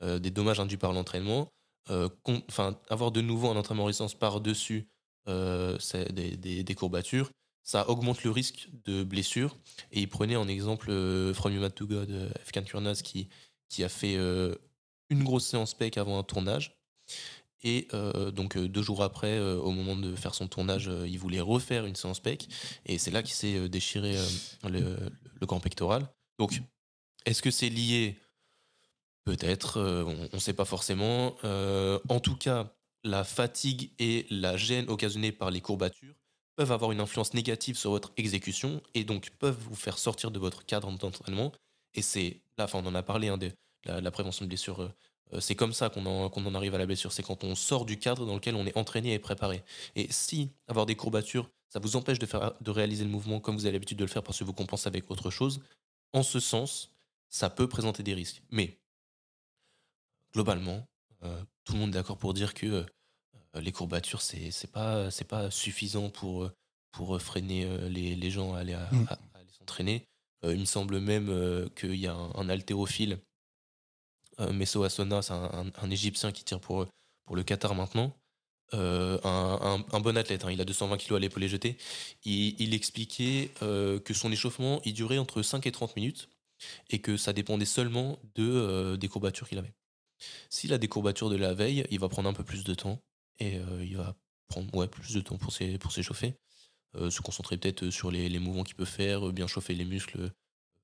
des 0.00 0.30
dommages 0.30 0.60
induits 0.60 0.76
par 0.76 0.92
l'entraînement, 0.92 1.48
enfin, 1.88 2.78
avoir 2.88 3.10
de 3.10 3.20
nouveau 3.20 3.50
un 3.50 3.56
entraînement 3.56 3.82
en 3.82 3.86
résistance 3.86 4.14
par-dessus 4.14 4.86
des, 5.26 6.36
des, 6.36 6.62
des, 6.62 6.74
courbatures, 6.76 7.32
ça 7.66 7.90
augmente 7.90 8.24
le 8.24 8.30
risque 8.30 8.68
de 8.86 9.04
blessure. 9.04 9.58
Et 9.92 10.00
il 10.00 10.08
prenait 10.08 10.36
en 10.36 10.48
exemple 10.48 10.86
From 11.34 11.52
Human 11.52 11.70
to 11.70 11.86
God. 11.86 12.32
Kurnaz, 12.64 13.02
qui, 13.02 13.28
qui 13.68 13.84
a 13.84 13.90
fait 13.90 14.16
une 15.10 15.24
grosse 15.24 15.46
séance 15.46 15.74
PEC 15.74 15.98
avant 15.98 16.18
un 16.18 16.22
tournage. 16.22 16.78
Et 17.62 17.88
euh, 17.94 18.30
donc 18.30 18.56
euh, 18.56 18.68
deux 18.68 18.82
jours 18.82 19.02
après, 19.02 19.38
euh, 19.38 19.56
au 19.56 19.72
moment 19.72 19.96
de 19.96 20.14
faire 20.14 20.34
son 20.34 20.46
tournage, 20.46 20.90
il 21.06 21.18
voulait 21.18 21.40
refaire 21.40 21.86
une 21.86 21.96
séance 21.96 22.20
PEC. 22.20 22.48
Et 22.86 22.98
c'est 22.98 23.10
là 23.10 23.22
qu'il 23.22 23.34
s'est 23.34 23.68
déchiré 23.68 24.16
le, 24.64 24.96
le, 25.40 25.46
grand 25.46 25.60
pectoral. 25.60 26.08
Donc, 26.38 26.62
est-ce 27.24 27.42
que 27.42 27.50
c'est 27.50 27.68
lié? 27.68 28.16
Peut-être, 29.24 29.80
on 29.80 30.28
ne 30.32 30.38
sait 30.38 30.52
pas 30.52 30.64
forcément. 30.64 31.36
en 31.42 32.20
tout 32.20 32.36
cas, 32.36 32.72
la 33.02 33.24
fatigue 33.24 33.90
et 33.98 34.26
la 34.30 34.56
gêne 34.56 34.88
occasionnée 34.88 35.32
par 35.32 35.50
les 35.50 35.60
courbatures 35.60 36.14
peuvent 36.56 36.72
avoir 36.72 36.92
une 36.92 37.00
influence 37.00 37.34
négative 37.34 37.76
sur 37.76 37.90
votre 37.90 38.12
exécution 38.16 38.82
et 38.94 39.04
donc 39.04 39.30
peuvent 39.38 39.58
vous 39.60 39.74
faire 39.74 39.98
sortir 39.98 40.30
de 40.30 40.38
votre 40.38 40.64
cadre 40.64 40.90
d'entraînement. 40.96 41.52
Et 41.94 42.02
c'est 42.02 42.40
là, 42.58 42.64
enfin, 42.64 42.80
on 42.82 42.86
en 42.86 42.94
a 42.94 43.02
parlé, 43.02 43.28
hein, 43.28 43.38
de 43.38 43.52
la, 43.84 44.10
prévention 44.10 44.44
de 44.44 44.48
blessures 44.48 44.80
euh, 45.32 45.40
c'est 45.40 45.54
comme 45.54 45.72
ça 45.72 45.90
qu'on 45.90 46.06
en, 46.06 46.54
arrive 46.54 46.74
à 46.74 46.78
la 46.78 46.86
blessure. 46.86 47.12
C'est 47.12 47.22
quand 47.22 47.44
on 47.44 47.54
sort 47.54 47.84
du 47.84 47.98
cadre 47.98 48.26
dans 48.26 48.34
lequel 48.34 48.54
on 48.54 48.66
est 48.66 48.76
entraîné 48.76 49.12
et 49.12 49.18
préparé. 49.18 49.62
Et 49.94 50.06
si 50.10 50.50
avoir 50.68 50.86
des 50.86 50.94
courbatures, 50.94 51.50
ça 51.68 51.80
vous 51.80 51.96
empêche 51.96 52.18
de, 52.18 52.26
faire, 52.26 52.52
de 52.60 52.70
réaliser 52.70 53.04
le 53.04 53.10
mouvement 53.10 53.40
comme 53.40 53.56
vous 53.56 53.66
avez 53.66 53.72
l'habitude 53.72 53.98
de 53.98 54.04
le 54.04 54.10
faire 54.10 54.22
parce 54.22 54.38
que 54.38 54.44
vous 54.44 54.52
compensez 54.52 54.86
avec 54.86 55.10
autre 55.10 55.30
chose, 55.30 55.60
en 56.12 56.22
ce 56.22 56.38
sens, 56.40 56.92
ça 57.28 57.50
peut 57.50 57.68
présenter 57.68 58.02
des 58.02 58.14
risques. 58.14 58.42
Mais 58.50 58.78
globalement, 60.32 60.86
euh, 61.24 61.42
tout 61.64 61.72
le 61.72 61.80
monde 61.80 61.90
est 61.90 61.94
d'accord 61.94 62.18
pour 62.18 62.34
dire 62.34 62.54
que 62.54 62.66
euh, 62.66 62.84
les 63.60 63.72
courbatures, 63.72 64.22
c'est 64.22 64.70
pas, 64.72 65.08
pas 65.28 65.50
suffisant 65.50 66.10
pour, 66.10 66.50
pour 66.92 67.20
freiner 67.20 67.66
les, 67.88 68.30
gens 68.30 68.54
à 68.54 68.60
aller, 68.60 68.76
mm. 68.92 69.06
s'entraîner. 69.58 70.06
il 70.44 70.60
me 70.60 70.64
semble 70.64 71.00
même 71.00 71.68
qu'il 71.74 71.96
y 71.96 72.06
a 72.06 72.14
un, 72.14 72.32
un 72.34 72.48
haltérophile 72.48 73.18
euh, 74.40 74.52
Messo 74.52 74.82
Asona, 74.82 75.22
c'est 75.22 75.32
un, 75.32 75.90
Égyptien 75.90 76.32
qui 76.32 76.44
tire 76.44 76.60
pour, 76.60 76.86
pour 77.24 77.36
le 77.36 77.42
Qatar 77.42 77.74
maintenant. 77.74 78.12
Euh, 78.74 79.18
un, 79.22 80.00
bon 80.00 80.16
athlète, 80.16 80.44
hein. 80.44 80.50
il 80.50 80.60
a 80.60 80.64
220 80.64 80.98
kg 80.98 81.14
à 81.14 81.18
l'épaule 81.18 81.46
jeté. 81.46 81.76
Il, 82.24 82.60
il 82.60 82.74
expliquait 82.74 83.50
euh, 83.62 83.98
que 84.00 84.12
son 84.12 84.30
échauffement, 84.32 84.80
il 84.84 84.92
durait 84.92 85.18
entre 85.18 85.42
5 85.42 85.66
et 85.66 85.72
30 85.72 85.96
minutes 85.96 86.28
et 86.90 87.00
que 87.00 87.16
ça 87.16 87.32
dépendait 87.32 87.66
seulement 87.66 88.18
de, 88.34 88.96
des 88.96 89.08
courbatures 89.08 89.48
qu'il 89.48 89.58
avait. 89.58 89.72
S'il 90.48 90.72
a 90.72 90.78
des 90.78 90.88
courbatures 90.88 91.30
de 91.30 91.36
la 91.36 91.54
veille, 91.54 91.86
il 91.90 92.00
va 92.00 92.08
prendre 92.08 92.28
un 92.28 92.32
peu 92.32 92.44
plus 92.44 92.64
de 92.64 92.74
temps 92.74 92.98
et 93.38 93.60
il 93.82 93.96
va 93.96 94.14
prendre 94.48 94.74
ouais, 94.74 94.88
plus 94.88 95.14
de 95.14 95.20
temps 95.20 95.36
pour 95.36 95.52
s'échauffer. 95.52 96.34
se 96.94 97.20
concentrer 97.20 97.56
peut-être 97.56 97.90
sur 97.90 98.10
les, 98.10 98.28
les 98.28 98.38
mouvements 98.38 98.64
qu'il 98.64 98.76
peut 98.76 98.84
faire, 98.84 99.32
bien 99.32 99.46
chauffer 99.46 99.74
les 99.74 99.84
muscles, 99.84 100.30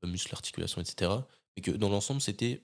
muscles, 0.02 0.34
articulations, 0.34 0.80
etc. 0.80 1.10
Et 1.56 1.60
que 1.60 1.70
dans 1.70 1.88
l'ensemble, 1.88 2.20
c'était 2.20 2.62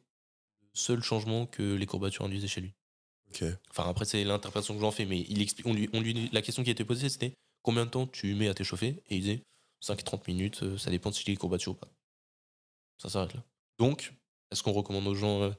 seul 0.74 1.02
changement 1.02 1.46
que 1.46 1.74
les 1.74 1.86
courbatures 1.86 2.24
induisaient 2.24 2.48
chez 2.48 2.60
lui. 2.60 2.72
Enfin, 3.70 3.88
après, 3.88 4.04
c'est 4.04 4.24
l'interprétation 4.24 4.74
que 4.74 4.80
j'en 4.80 4.90
fais, 4.90 5.04
mais 5.04 5.24
il 5.28 5.42
explique, 5.42 5.66
on 5.66 5.74
lui, 5.74 5.88
on 5.92 6.00
lui, 6.00 6.28
la 6.32 6.42
question 6.42 6.62
qui 6.62 6.70
a 6.70 6.72
été 6.72 6.84
posée, 6.84 7.08
c'était 7.08 7.34
combien 7.62 7.84
de 7.84 7.90
temps 7.90 8.06
tu 8.06 8.34
mets 8.34 8.48
à 8.48 8.54
t'échauffer? 8.54 9.02
Et 9.08 9.16
il 9.16 9.20
disait 9.20 9.42
5-30 9.82 10.22
minutes, 10.28 10.62
euh, 10.62 10.78
ça 10.78 10.90
dépend 10.90 11.10
de 11.10 11.14
si 11.14 11.24
tu 11.24 11.32
es 11.32 11.36
courbature 11.36 11.72
ou 11.72 11.76
pas. 11.76 11.88
Ça 12.98 13.08
s'arrête 13.08 13.34
là. 13.34 13.44
Donc, 13.78 14.14
est-ce 14.50 14.62
qu'on 14.62 14.72
recommande 14.72 15.06
aux 15.06 15.14
gens 15.14 15.42
euh, 15.42 15.50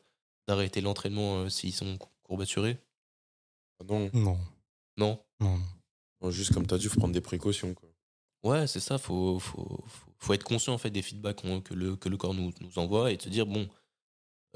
d'arrêter 0.47 0.81
l'entraînement 0.81 1.41
euh, 1.41 1.49
s'ils 1.49 1.73
sont 1.73 1.97
courbaturés? 2.23 2.77
Non. 3.87 4.09
Non. 4.13 4.37
Non? 4.97 5.23
Non, 5.39 5.57
non. 5.57 5.63
Non, 6.21 6.31
juste 6.31 6.53
comme 6.53 6.67
tu 6.67 6.73
as 6.73 6.77
dit, 6.77 6.85
il 6.85 6.89
faut 6.89 6.99
prendre 6.99 7.13
des 7.13 7.21
précautions. 7.21 7.73
Quoi. 7.73 7.89
Ouais, 8.43 8.67
c'est 8.67 8.79
ça, 8.81 8.97
faut, 8.97 9.39
faut, 9.39 9.83
faut, 9.87 10.11
faut 10.17 10.33
être 10.33 10.43
conscient 10.43 10.73
en 10.73 10.77
fait 10.77 10.89
des 10.89 11.01
feedbacks 11.01 11.41
que, 11.63 11.73
le, 11.73 11.95
que 11.95 12.09
le 12.09 12.17
corps 12.17 12.33
nous, 12.33 12.51
nous 12.61 12.77
envoie 12.79 13.11
et 13.11 13.17
de 13.17 13.21
se 13.21 13.29
dire, 13.29 13.45
bon, 13.45 13.69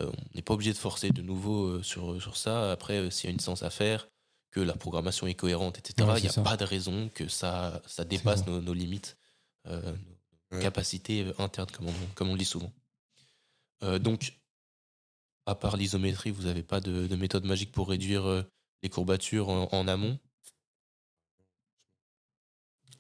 euh, 0.02 0.10
on 0.12 0.36
n'est 0.36 0.42
pas 0.42 0.54
obligé 0.54 0.74
de 0.74 0.78
forcer 0.78 1.10
de 1.12 1.22
nouveau 1.22 1.66
euh, 1.68 1.84
sur, 1.84 2.22
sur 2.22 2.36
ça. 2.38 2.72
Après, 2.72 2.98
euh, 2.98 3.10
s'il 3.10 3.30
y 3.30 3.32
a 3.32 3.34
une 3.34 3.40
séance 3.40 3.64
à 3.64 3.70
faire, 3.70 4.08
que 4.52 4.60
la 4.60 4.74
programmation 4.76 5.26
est 5.28 5.34
cohérente, 5.36 5.80
etc., 5.80 6.08
Ouais, 6.08 6.20
il 6.20 6.24
n'y 6.24 6.30
a 6.30 6.32
ça. 6.32 6.42
pas 6.44 6.58
de 6.58 6.64
raison 6.66 7.10
que 7.14 7.28
ça, 7.28 7.82
ça 7.88 8.04
dépasse 8.06 8.46
nos, 8.46 8.62
nos 8.62 8.74
limites, 8.74 9.18
euh, 9.68 9.94
nos 10.52 10.58
Ouais. 10.58 10.62
capacités 10.62 11.26
internes, 11.40 11.72
comme 11.72 11.88
on, 11.88 11.94
comme 12.14 12.30
on 12.30 12.34
le 12.34 12.38
dit 12.40 12.46
souvent. 12.46 12.72
Euh, 13.84 13.98
donc, 13.98 14.38
à 15.48 15.56
part 15.56 15.78
l'isométrie, 15.78 16.30
vous 16.32 16.44
n'avez 16.44 16.62
pas 16.64 16.80
de, 16.80 17.08
de 17.08 17.16
méthode 17.16 17.44
magique 17.46 17.72
pour 17.72 17.90
réduire 17.90 18.26
euh, 18.28 18.44
les 18.84 18.90
courbatures 18.90 19.50
en, 19.50 19.70
en 19.72 19.88
amont 19.88 20.20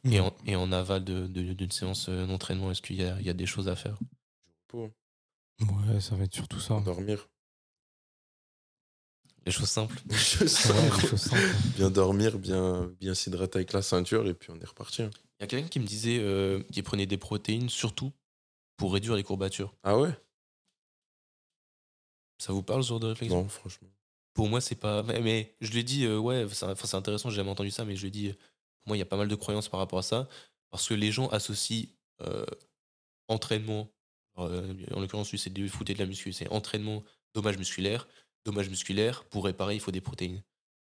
et 0.06 0.20
en, 0.20 0.34
et 0.46 0.56
en 0.56 0.72
aval 0.72 1.04
de- 1.04 1.28
de- 1.28 1.54
d'une 1.54 1.72
séance 1.72 2.10
euh, 2.10 2.25
d'entraînement. 2.25 2.72
Est-ce 2.72 2.82
qu'il 2.82 2.96
y 2.98 3.04
a, 3.04 3.20
il 3.20 3.25
y 3.25 3.30
a 3.30 3.34
des 3.34 3.46
choses 3.46 3.68
à 3.70 3.75
faire? 3.75 3.98
Pour 4.68 4.90
Ouais, 5.62 6.02
ça 6.02 6.16
va 6.16 6.24
être 6.24 6.34
surtout 6.34 6.60
ça. 6.60 6.80
dormir. 6.80 7.30
Les 9.46 9.52
choses 9.52 9.70
simples 9.70 10.02
Ouais, 10.10 10.16
les 10.16 11.08
choses 11.08 11.22
simples. 11.22 11.42
bien 11.75 11.90
dormir, 11.92 12.40
bien, 12.40 12.88
bien 13.00 13.13
s'hydrater 13.13 13.58
avec 13.60 13.74
la 13.74 13.82
ceinture 13.82 14.25
et 14.28 14.34
puis 14.34 14.52
on 14.52 14.60
est 14.60 14.66
reparti. 14.66 15.04
hein. 15.04 15.12
Il 15.40 15.44
y 15.44 15.46
a 15.46 15.48
quelqu'un 15.48 15.68
qui 15.68 15.80
me 15.82 15.86
disait 15.86 16.20
euh, 16.20 16.63
qu'il 16.72 16.84
prenait 16.84 17.06
des 17.06 17.18
protéines 17.18 17.68
surtout 17.70 18.13
pour 18.78 18.94
réduire 18.94 19.16
les 19.16 19.24
courbatures. 19.24 19.75
Ah 19.84 19.98
ouais? 20.00 20.12
Ça 22.38 22.54
vous 22.54 22.63
parle 22.63 22.84
ce 22.84 22.90
genre 22.90 23.00
de 23.00 23.08
réflexion? 23.08 23.42
Non, 23.44 23.50
franchement. 23.50 23.90
Pour 24.34 24.50
moi, 24.50 24.62
c'est 24.62 24.75
pas. 24.75 25.04
Mais, 25.04 25.56
je 25.62 25.72
lui 25.72 25.80
ai 25.80 25.84
dit, 25.84 26.06
euh, 26.06 26.18
ouais, 26.18 26.48
c'est 26.52 26.96
intéressant, 26.96 27.30
j'ai 27.30 27.36
jamais 27.38 27.52
entendu 27.52 27.72
ça, 27.72 27.86
mais 27.86 27.96
je 27.96 28.02
lui 28.02 28.08
ai 28.08 28.12
dit, 28.12 28.28
euh, 28.30 28.34
pour 28.80 28.88
moi, 28.90 28.98
il 28.98 29.00
y 29.00 29.04
a 29.04 29.06
pas 29.06 29.18
mal 29.18 29.28
de 29.28 29.36
croyances 29.36 29.70
par 29.70 29.80
rapport 29.80 30.00
à 30.00 30.04
ça. 30.04 30.28
Parce 30.72 30.88
que 30.88 30.94
les 30.96 31.12
gens 31.12 31.28
associent 31.28 31.86
euh, 32.22 32.46
entraînement, 33.28 33.90
euh, 34.40 34.74
en 34.94 35.00
l'occurrence, 35.00 35.32
lui, 35.32 35.38
c'est 35.38 35.52
du 35.52 35.70
foot 35.70 35.90
et 35.90 35.94
de 35.94 36.00
la 36.00 36.06
muscu, 36.06 36.34
c'est 36.34 36.50
entraînement, 36.50 37.04
dommage 37.34 37.58
musculaire. 37.58 38.08
Dommage 38.46 38.70
musculaire, 38.70 39.24
pour 39.25 39.46
réparer, 39.46 39.75
il 39.75 39.80
faut 39.80 39.92
des 39.92 40.02
protéines. 40.02 40.42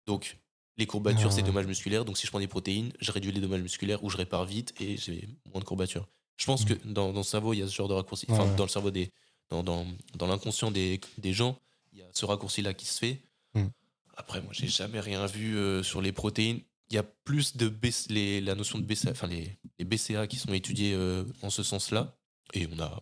Donc, 0.08 0.38
les 0.78 0.88
courbatures, 0.88 1.28
Ah 1.28 1.36
c'est 1.36 1.44
dommage 1.44 1.68
musculaire. 1.68 2.04
Donc, 2.04 2.18
si 2.18 2.26
je 2.26 2.32
prends 2.32 2.40
des 2.40 2.48
protéines, 2.48 2.92
je 3.00 3.12
réduis 3.12 3.32
les 3.32 3.42
dommages 3.42 3.62
musculaires 3.62 4.04
ou 4.04 4.10
je 4.10 4.18
répare 4.18 4.46
vite 4.46 4.74
et 4.80 4.98
j'ai 4.98 5.30
moins 5.52 5.60
de 5.60 5.66
courbatures. 5.66 6.08
Je 6.38 6.46
pense 6.46 6.64
Mm. 6.64 6.68
que 6.68 6.88
dans, 6.88 7.14
dans 7.14 7.20
le 7.20 7.24
cerveau, 7.24 7.54
il 7.54 7.60
y 7.60 7.62
a 7.62 7.68
ce 7.68 7.76
genre 7.76 7.88
de 7.88 7.94
raccourci. 7.94 8.26
Enfin, 8.30 8.50
ouais. 8.50 8.56
dans 8.56 8.64
le 8.64 8.70
cerveau 8.70 8.90
des. 8.90 9.12
Dans, 9.50 9.62
dans, 9.62 9.86
dans 10.16 10.26
l'inconscient 10.26 10.72
des, 10.72 11.00
des 11.20 11.32
gens, 11.34 11.60
il 11.92 12.00
y 12.00 12.02
a 12.02 12.06
ce 12.12 12.26
raccourci-là 12.26 12.74
qui 12.74 12.86
se 12.88 12.98
fait. 12.98 13.20
Mm. 13.56 13.68
Après, 14.16 14.42
moi, 14.42 14.54
j'ai 14.54 14.68
jamais 14.68 15.00
rien 15.00 15.26
vu 15.26 15.58
euh, 15.58 15.84
sur 15.84 16.02
les 16.02 16.12
protéines. 16.12 16.62
Il 16.90 16.96
y 16.96 16.98
a 16.98 17.04
plus 17.04 17.58
de 17.58 17.70
BC 17.70 18.14
les, 18.14 18.42
la 18.42 18.56
notion 18.56 18.78
de 18.78 18.84
BCA, 18.84 19.12
enfin 19.12 19.28
les, 19.28 19.58
les 19.80 19.86
BCA 19.86 20.28
qui 20.28 20.38
sont 20.38 20.54
étudiés 20.54 20.94
euh, 20.94 21.24
en 21.42 21.50
ce 21.50 21.64
sens-là. 21.64 22.16
Et 22.54 22.68
on 22.72 22.80
a 22.80 23.00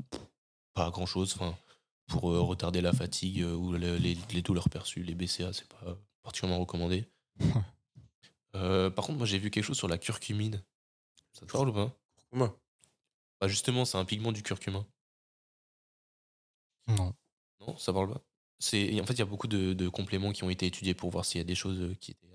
pas 0.74 0.89
grand-chose. 0.91 1.34
Enfin, 1.36 1.58
pour 2.08 2.31
euh, 2.31 2.39
retarder 2.41 2.81
la 2.81 2.93
fatigue 2.93 3.41
euh, 3.41 3.53
ou 3.55 3.74
le- 3.74 3.98
les, 3.98 4.17
les 4.31 4.41
douleurs 4.41 4.70
perçues, 4.70 5.03
les 5.03 5.15
BCA, 5.15 5.51
c'est 5.53 5.67
pas 5.67 5.98
particulièrement 6.24 6.60
recommandé. 6.62 7.05
Ouais. 7.40 7.48
Euh, 8.55 8.90
par 8.90 9.05
contre, 9.05 9.18
moi, 9.18 9.27
j'ai 9.27 9.40
vu 9.40 9.50
quelque 9.50 9.64
chose 9.64 9.77
sur 9.77 9.87
la 9.87 9.98
curcumine. 9.98 10.61
Ça 11.33 11.46
te 11.46 11.51
parle 11.51 11.70
ou 11.70 11.74
pas? 11.74 11.92
Comment 12.29 12.53
bah 13.40 13.48
Justement, 13.48 13.83
c'est 13.85 13.98
un 13.98 14.05
pigment 14.05 14.31
du 14.31 14.44
curcuma. 14.44 14.85
Non. 16.87 17.14
Non, 17.61 17.77
ça 17.77 17.92
parle 17.94 18.14
pas? 18.14 18.22
En 18.62 19.06
fait 19.06 19.14
il 19.14 19.20
y 19.20 19.22
a 19.22 19.26
beaucoup 19.26 19.48
de, 19.48 19.90
compléments 19.90 20.32
qui 20.32 20.44
ont 20.44 20.50
été 20.50 20.68
étudiés 20.68 20.94
pour 20.94 21.10
voir 21.10 21.26
s'il 21.26 21.40
y 21.40 21.42
a 21.42 21.46
des 21.46 21.56
choses 21.56 21.96
qui 22.00 22.12
étaient 22.12 22.28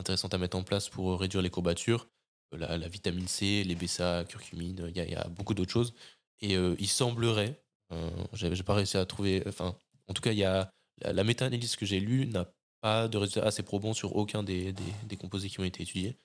intéressantes 0.00 0.34
à 0.34 0.38
mettre 0.38 0.56
en 0.56 0.64
place 0.64 0.88
pour 0.88 1.12
euh, 1.12 1.16
réduire 1.16 1.42
les 1.42 1.50
courbatures. 1.50 2.08
Euh, 2.54 2.76
La, 2.76 2.88
vitamine 2.88 3.28
C, 3.28 3.62
les 3.64 3.76
BCA, 3.76 4.24
curcumine, 4.24 4.90
il 4.94 4.96
y, 4.96 5.14
a- 5.14 5.28
beaucoup 5.28 5.54
d'autres 5.54 5.70
choses. 5.72 5.94
Et 6.40 6.56
euh, 6.56 6.74
il 6.78 6.88
semblerait, 6.88 7.62
euh, 7.92 8.10
j'ai 8.32 8.62
pas 8.64 8.74
réussi 8.74 8.96
à 8.96 9.06
trouver, 9.06 9.42
enfin 9.46 9.76
en 10.08 10.14
tout 10.14 10.22
cas 10.22 10.32
il 10.32 10.38
y 10.38 10.44
a 10.44 10.72
la, 11.02 11.12
la 11.12 11.24
méta-analyse 11.24 11.76
que 11.76 11.86
j'ai 11.86 12.00
lue 12.00 12.26
n'a 12.26 12.50
pas 12.80 13.08
de 13.08 13.18
résultats 13.18 13.46
assez 13.46 13.62
probants 13.62 13.94
sur 13.94 14.16
aucun 14.16 14.42
des, 14.42 14.74
composés 15.18 15.48
qui 15.50 15.60
ont 15.60 15.64
été 15.64 15.82
étudiés. 15.82 16.16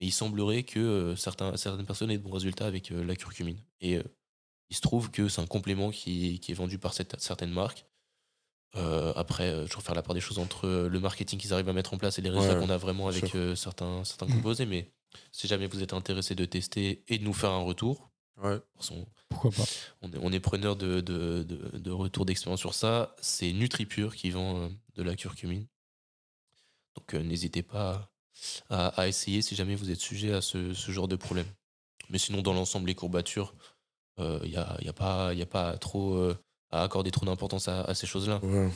Mais 0.00 0.08
il 0.08 0.12
semblerait 0.12 0.62
que 0.62 1.14
certaines 1.16 1.86
personnes 1.86 2.10
aient 2.10 2.18
de 2.18 2.22
bons 2.22 2.30
résultats 2.30 2.66
avec 2.66 2.90
la 2.90 3.16
curcumine. 3.16 3.58
Et 3.80 3.98
il 4.68 4.76
se 4.76 4.82
trouve 4.82 5.10
que 5.10 5.28
c'est 5.28 5.40
un 5.40 5.46
complément 5.46 5.90
qui, 5.90 6.38
qui 6.40 6.52
est 6.52 6.54
vendu 6.54 6.78
par 6.78 6.92
cette- 6.92 7.18
certaines 7.20 7.50
marques. 7.50 7.86
Euh, 8.76 9.12
après, 9.16 9.48
euh, 9.50 9.64
toujours 9.66 9.82
faire 9.82 9.94
la 9.94 10.02
part 10.02 10.14
des 10.14 10.20
choses 10.20 10.38
entre 10.38 10.66
euh, 10.66 10.88
le 10.88 11.00
marketing 11.00 11.38
qu'ils 11.38 11.52
arrivent 11.54 11.68
à 11.68 11.72
mettre 11.72 11.94
en 11.94 11.98
place 11.98 12.18
et 12.18 12.22
les 12.22 12.30
résultats 12.30 12.54
Ouais, 12.54 12.60
qu'on 12.60 12.70
a 12.70 12.76
vraiment 12.76 13.08
avec 13.08 13.34
euh, 13.34 13.54
certains, 13.54 14.04
certains 14.04 14.26
Mm. 14.26 14.32
composés. 14.34 14.66
Mais 14.66 14.90
si 15.32 15.46
jamais 15.48 15.66
vous 15.66 15.82
êtes 15.82 15.92
intéressé 15.94 16.34
de 16.34 16.44
tester 16.44 17.02
et 17.08 17.18
de 17.18 17.24
nous 17.24 17.32
faire 17.32 17.50
un 17.52 17.62
retour, 17.62 18.10
Ouais. 18.42 18.60
Pourquoi 19.30 19.50
pas 19.50 19.64
on 20.02 20.12
est, 20.12 20.18
on 20.20 20.30
est 20.30 20.40
preneur 20.40 20.76
de, 20.76 21.00
de, 21.00 21.42
de, 21.42 21.78
de 21.78 21.90
retour 21.90 22.26
d'expérience 22.26 22.60
sur 22.60 22.74
ça. 22.74 23.16
C'est 23.22 23.50
NutriPure 23.54 24.14
qui 24.14 24.28
vend 24.30 24.70
de 24.94 25.02
la 25.02 25.16
curcumine. 25.16 25.66
Donc 26.96 27.14
n'hésitez 27.14 27.62
pas 27.62 28.10
à, 28.68 28.88
à 28.88 29.08
essayer 29.08 29.40
si 29.40 29.54
jamais 29.54 29.74
vous 29.74 29.90
êtes 29.90 30.00
sujet 30.00 30.32
à 30.34 30.42
ce, 30.42 30.74
ce 30.74 30.92
genre 30.92 31.08
de 31.08 31.16
problème. 31.16 31.46
Mais 32.10 32.18
sinon, 32.18 32.42
dans 32.42 32.52
l'ensemble, 32.52 32.88
les 32.88 32.94
courbatures, 32.94 33.54
il 34.18 34.50
n'y 34.50 34.56
a, 34.56 34.76
y 34.82 34.88
a, 34.88 34.92
pas- 34.92 35.32
y 35.32 35.40
a 35.42 35.46
pas 35.46 35.78
trop 35.78 36.32
à 36.80 36.82
accorder 36.82 37.10
trop 37.10 37.26
d'importance 37.26 37.68
à, 37.68 37.82
à 37.82 37.94
ces 37.94 38.06
choses-là. 38.06 38.40
Ouais. 38.44 38.70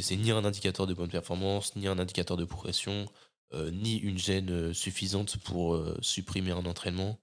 C'est 0.00 0.16
ni 0.16 0.32
un 0.32 0.44
indicateur 0.44 0.86
de 0.86 0.94
bonne 0.94 1.10
performance, 1.10 1.76
ni 1.76 1.86
un 1.86 1.98
indicateur 1.98 2.36
de 2.36 2.44
progression, 2.44 3.06
euh, 3.52 3.70
ni 3.70 3.96
une 3.98 4.18
gêne 4.18 4.50
euh, 4.50 4.72
suffisante 4.72 5.36
pour 5.38 5.74
euh, 5.74 5.96
supprimer 6.02 6.50
un 6.50 6.66
entraînement. 6.66 7.18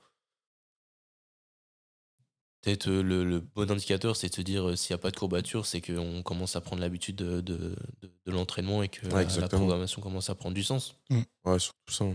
Peut-être 2.61 2.89
le, 2.89 3.25
le 3.25 3.41
bon 3.41 3.69
indicateur, 3.69 4.15
c'est 4.15 4.29
de 4.29 4.35
se 4.35 4.41
dire 4.41 4.77
s'il 4.77 4.93
n'y 4.93 4.95
a 4.95 5.01
pas 5.01 5.11
de 5.11 5.17
courbature, 5.17 5.65
c'est 5.65 5.81
qu'on 5.81 6.23
commence 6.23 6.55
à 6.55 6.61
prendre 6.61 6.81
l'habitude 6.81 7.17
de, 7.17 7.41
de, 7.41 7.75
de- 8.01 8.11
de 8.25 8.31
l'entraînement 8.31 8.81
et 8.83 8.87
que 8.87 9.05
Ouais, 9.07 9.25
la- 9.37 9.49
programmation 9.49 10.01
commence 10.01 10.29
à 10.29 10.35
prendre 10.35 10.55
du 10.55 10.63
sens. 10.63 10.95
Ouais, 11.43 11.59
surtout 11.59 11.91
ça. 11.93 12.05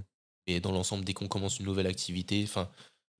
Et 0.46 0.60
dans 0.60 0.72
l'ensemble, 0.72 1.04
dès 1.04 1.12
qu'on 1.12 1.28
commence 1.28 1.58
une 1.58 1.66
nouvelle 1.66 1.86
activité, 1.86 2.42
enfin, 2.44 2.70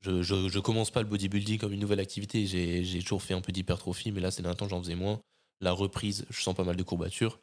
je, 0.01 0.23
je, 0.23 0.49
je 0.49 0.59
commence 0.59 0.91
pas 0.91 1.01
le 1.03 1.09
bodybuilding 1.09 1.59
comme 1.59 1.73
une 1.73 1.81
nouvelle 1.81 2.01
activité. 2.01 2.47
J'ai 2.47 3.01
toujours 3.01 3.23
fait 3.23 3.35
un 3.35 3.41
peu 3.41 3.53
d'hypertrophie, 3.53 4.13
mais 4.13 4.21
là, 4.21 4.31
ces 4.31 4.43
derniers 4.43 4.57
temps, 4.57 4.69
j'en 4.69 4.83
faisais 4.83 4.95
moins. 4.95 5.21
La 5.61 5.73
reprise, 5.73 6.25
je 6.31 6.41
sens 6.41 6.55
pas 6.55 6.65
mal 6.65 6.77
de 6.77 6.83
courbatures. 6.83 7.41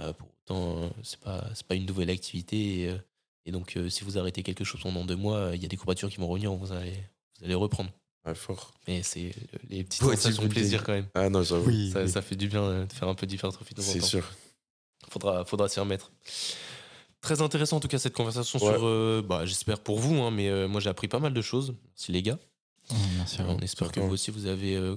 Euh, 0.00 0.12
pour 0.12 0.28
autant, 0.44 0.82
euh, 0.82 0.88
c'est 1.02 1.18
pas, 1.20 1.48
pas 1.66 1.74
une 1.74 1.86
nouvelle 1.86 2.10
activité. 2.10 2.80
Et, 2.82 2.88
euh, 2.90 2.98
et 3.46 3.50
donc, 3.50 3.76
euh, 3.76 3.88
si 3.88 4.04
vous 4.04 4.18
arrêtez 4.18 4.42
quelque 4.42 4.62
chose 4.64 4.80
pendant 4.82 5.04
deux 5.04 5.16
mois, 5.16 5.36
euh, 5.38 5.56
il 5.56 5.62
y 5.62 5.64
a 5.64 5.68
des 5.68 5.76
courbatures 5.76 6.10
qui 6.10 6.18
vont 6.18 6.28
revenir, 6.28 6.52
vous 6.52 6.72
allez, 6.72 6.92
vous 7.38 7.44
allez 7.46 7.54
reprendre. 7.54 7.90
Ouais, 8.26 8.34
fort. 8.34 8.72
Mais 8.86 9.02
c'est 9.02 9.32
les 9.68 9.84
petites 9.84 10.02
Bodybuilding. 10.02 10.16
sensations 10.16 10.42
de 10.42 10.48
plaisir 10.48 10.84
quand 10.84 10.92
même. 10.92 11.06
Ah 11.14 11.28
non, 11.30 11.42
j'avoue. 11.42 11.68
Oui, 11.68 11.90
Ça, 11.92 12.02
oui. 12.02 12.08
ça 12.10 12.22
fait 12.22 12.36
du 12.36 12.48
bien 12.48 12.84
de 12.84 12.92
faire 12.92 13.08
un 13.08 13.14
peu 13.14 13.26
d'hypertrophie 13.26 13.74
c'est 13.78 14.00
sûr. 14.00 14.28
Faudra, 15.08 15.44
faudra 15.44 15.68
s'y 15.68 15.78
remettre. 15.80 16.10
Très 17.26 17.42
intéressant 17.42 17.78
en 17.78 17.80
tout 17.80 17.88
cas 17.88 17.98
cette 17.98 18.12
conversation 18.14 18.60
Ouais. 18.60 18.72
sur, 18.72 18.86
euh, 18.86 19.20
bah, 19.20 19.44
j'espère 19.44 19.80
pour 19.80 19.98
vous, 19.98 20.22
hein, 20.22 20.30
mais 20.30 20.48
euh, 20.48 20.68
moi 20.68 20.80
j'ai 20.80 20.88
appris 20.88 21.08
pas 21.08 21.18
mal 21.18 21.34
de 21.34 21.42
choses. 21.42 21.74
Merci 21.88 22.12
les 22.12 22.22
gars. 22.22 22.38
Oh, 22.88 22.94
merci 23.16 23.38
vous. 23.42 23.50
On 23.50 23.58
espère 23.58 23.90
que 23.90 23.98
vous 23.98 24.12
aussi 24.12 24.30
vous 24.30 24.46
avez 24.46 24.76
euh, 24.76 24.94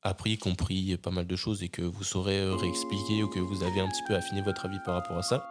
appris, 0.00 0.38
compris 0.38 0.96
pas 0.96 1.10
mal 1.10 1.26
de 1.26 1.36
choses 1.36 1.62
et 1.62 1.68
que 1.68 1.82
vous 1.82 2.02
saurez 2.02 2.38
euh, 2.38 2.54
réexpliquer 2.56 3.22
ou 3.22 3.28
que 3.28 3.40
vous 3.40 3.62
avez 3.62 3.80
un 3.80 3.88
petit 3.88 4.02
peu 4.08 4.14
affiné 4.14 4.40
votre 4.40 4.64
avis 4.64 4.78
par 4.86 4.94
rapport 4.94 5.18
à 5.18 5.22
ça. 5.22 5.44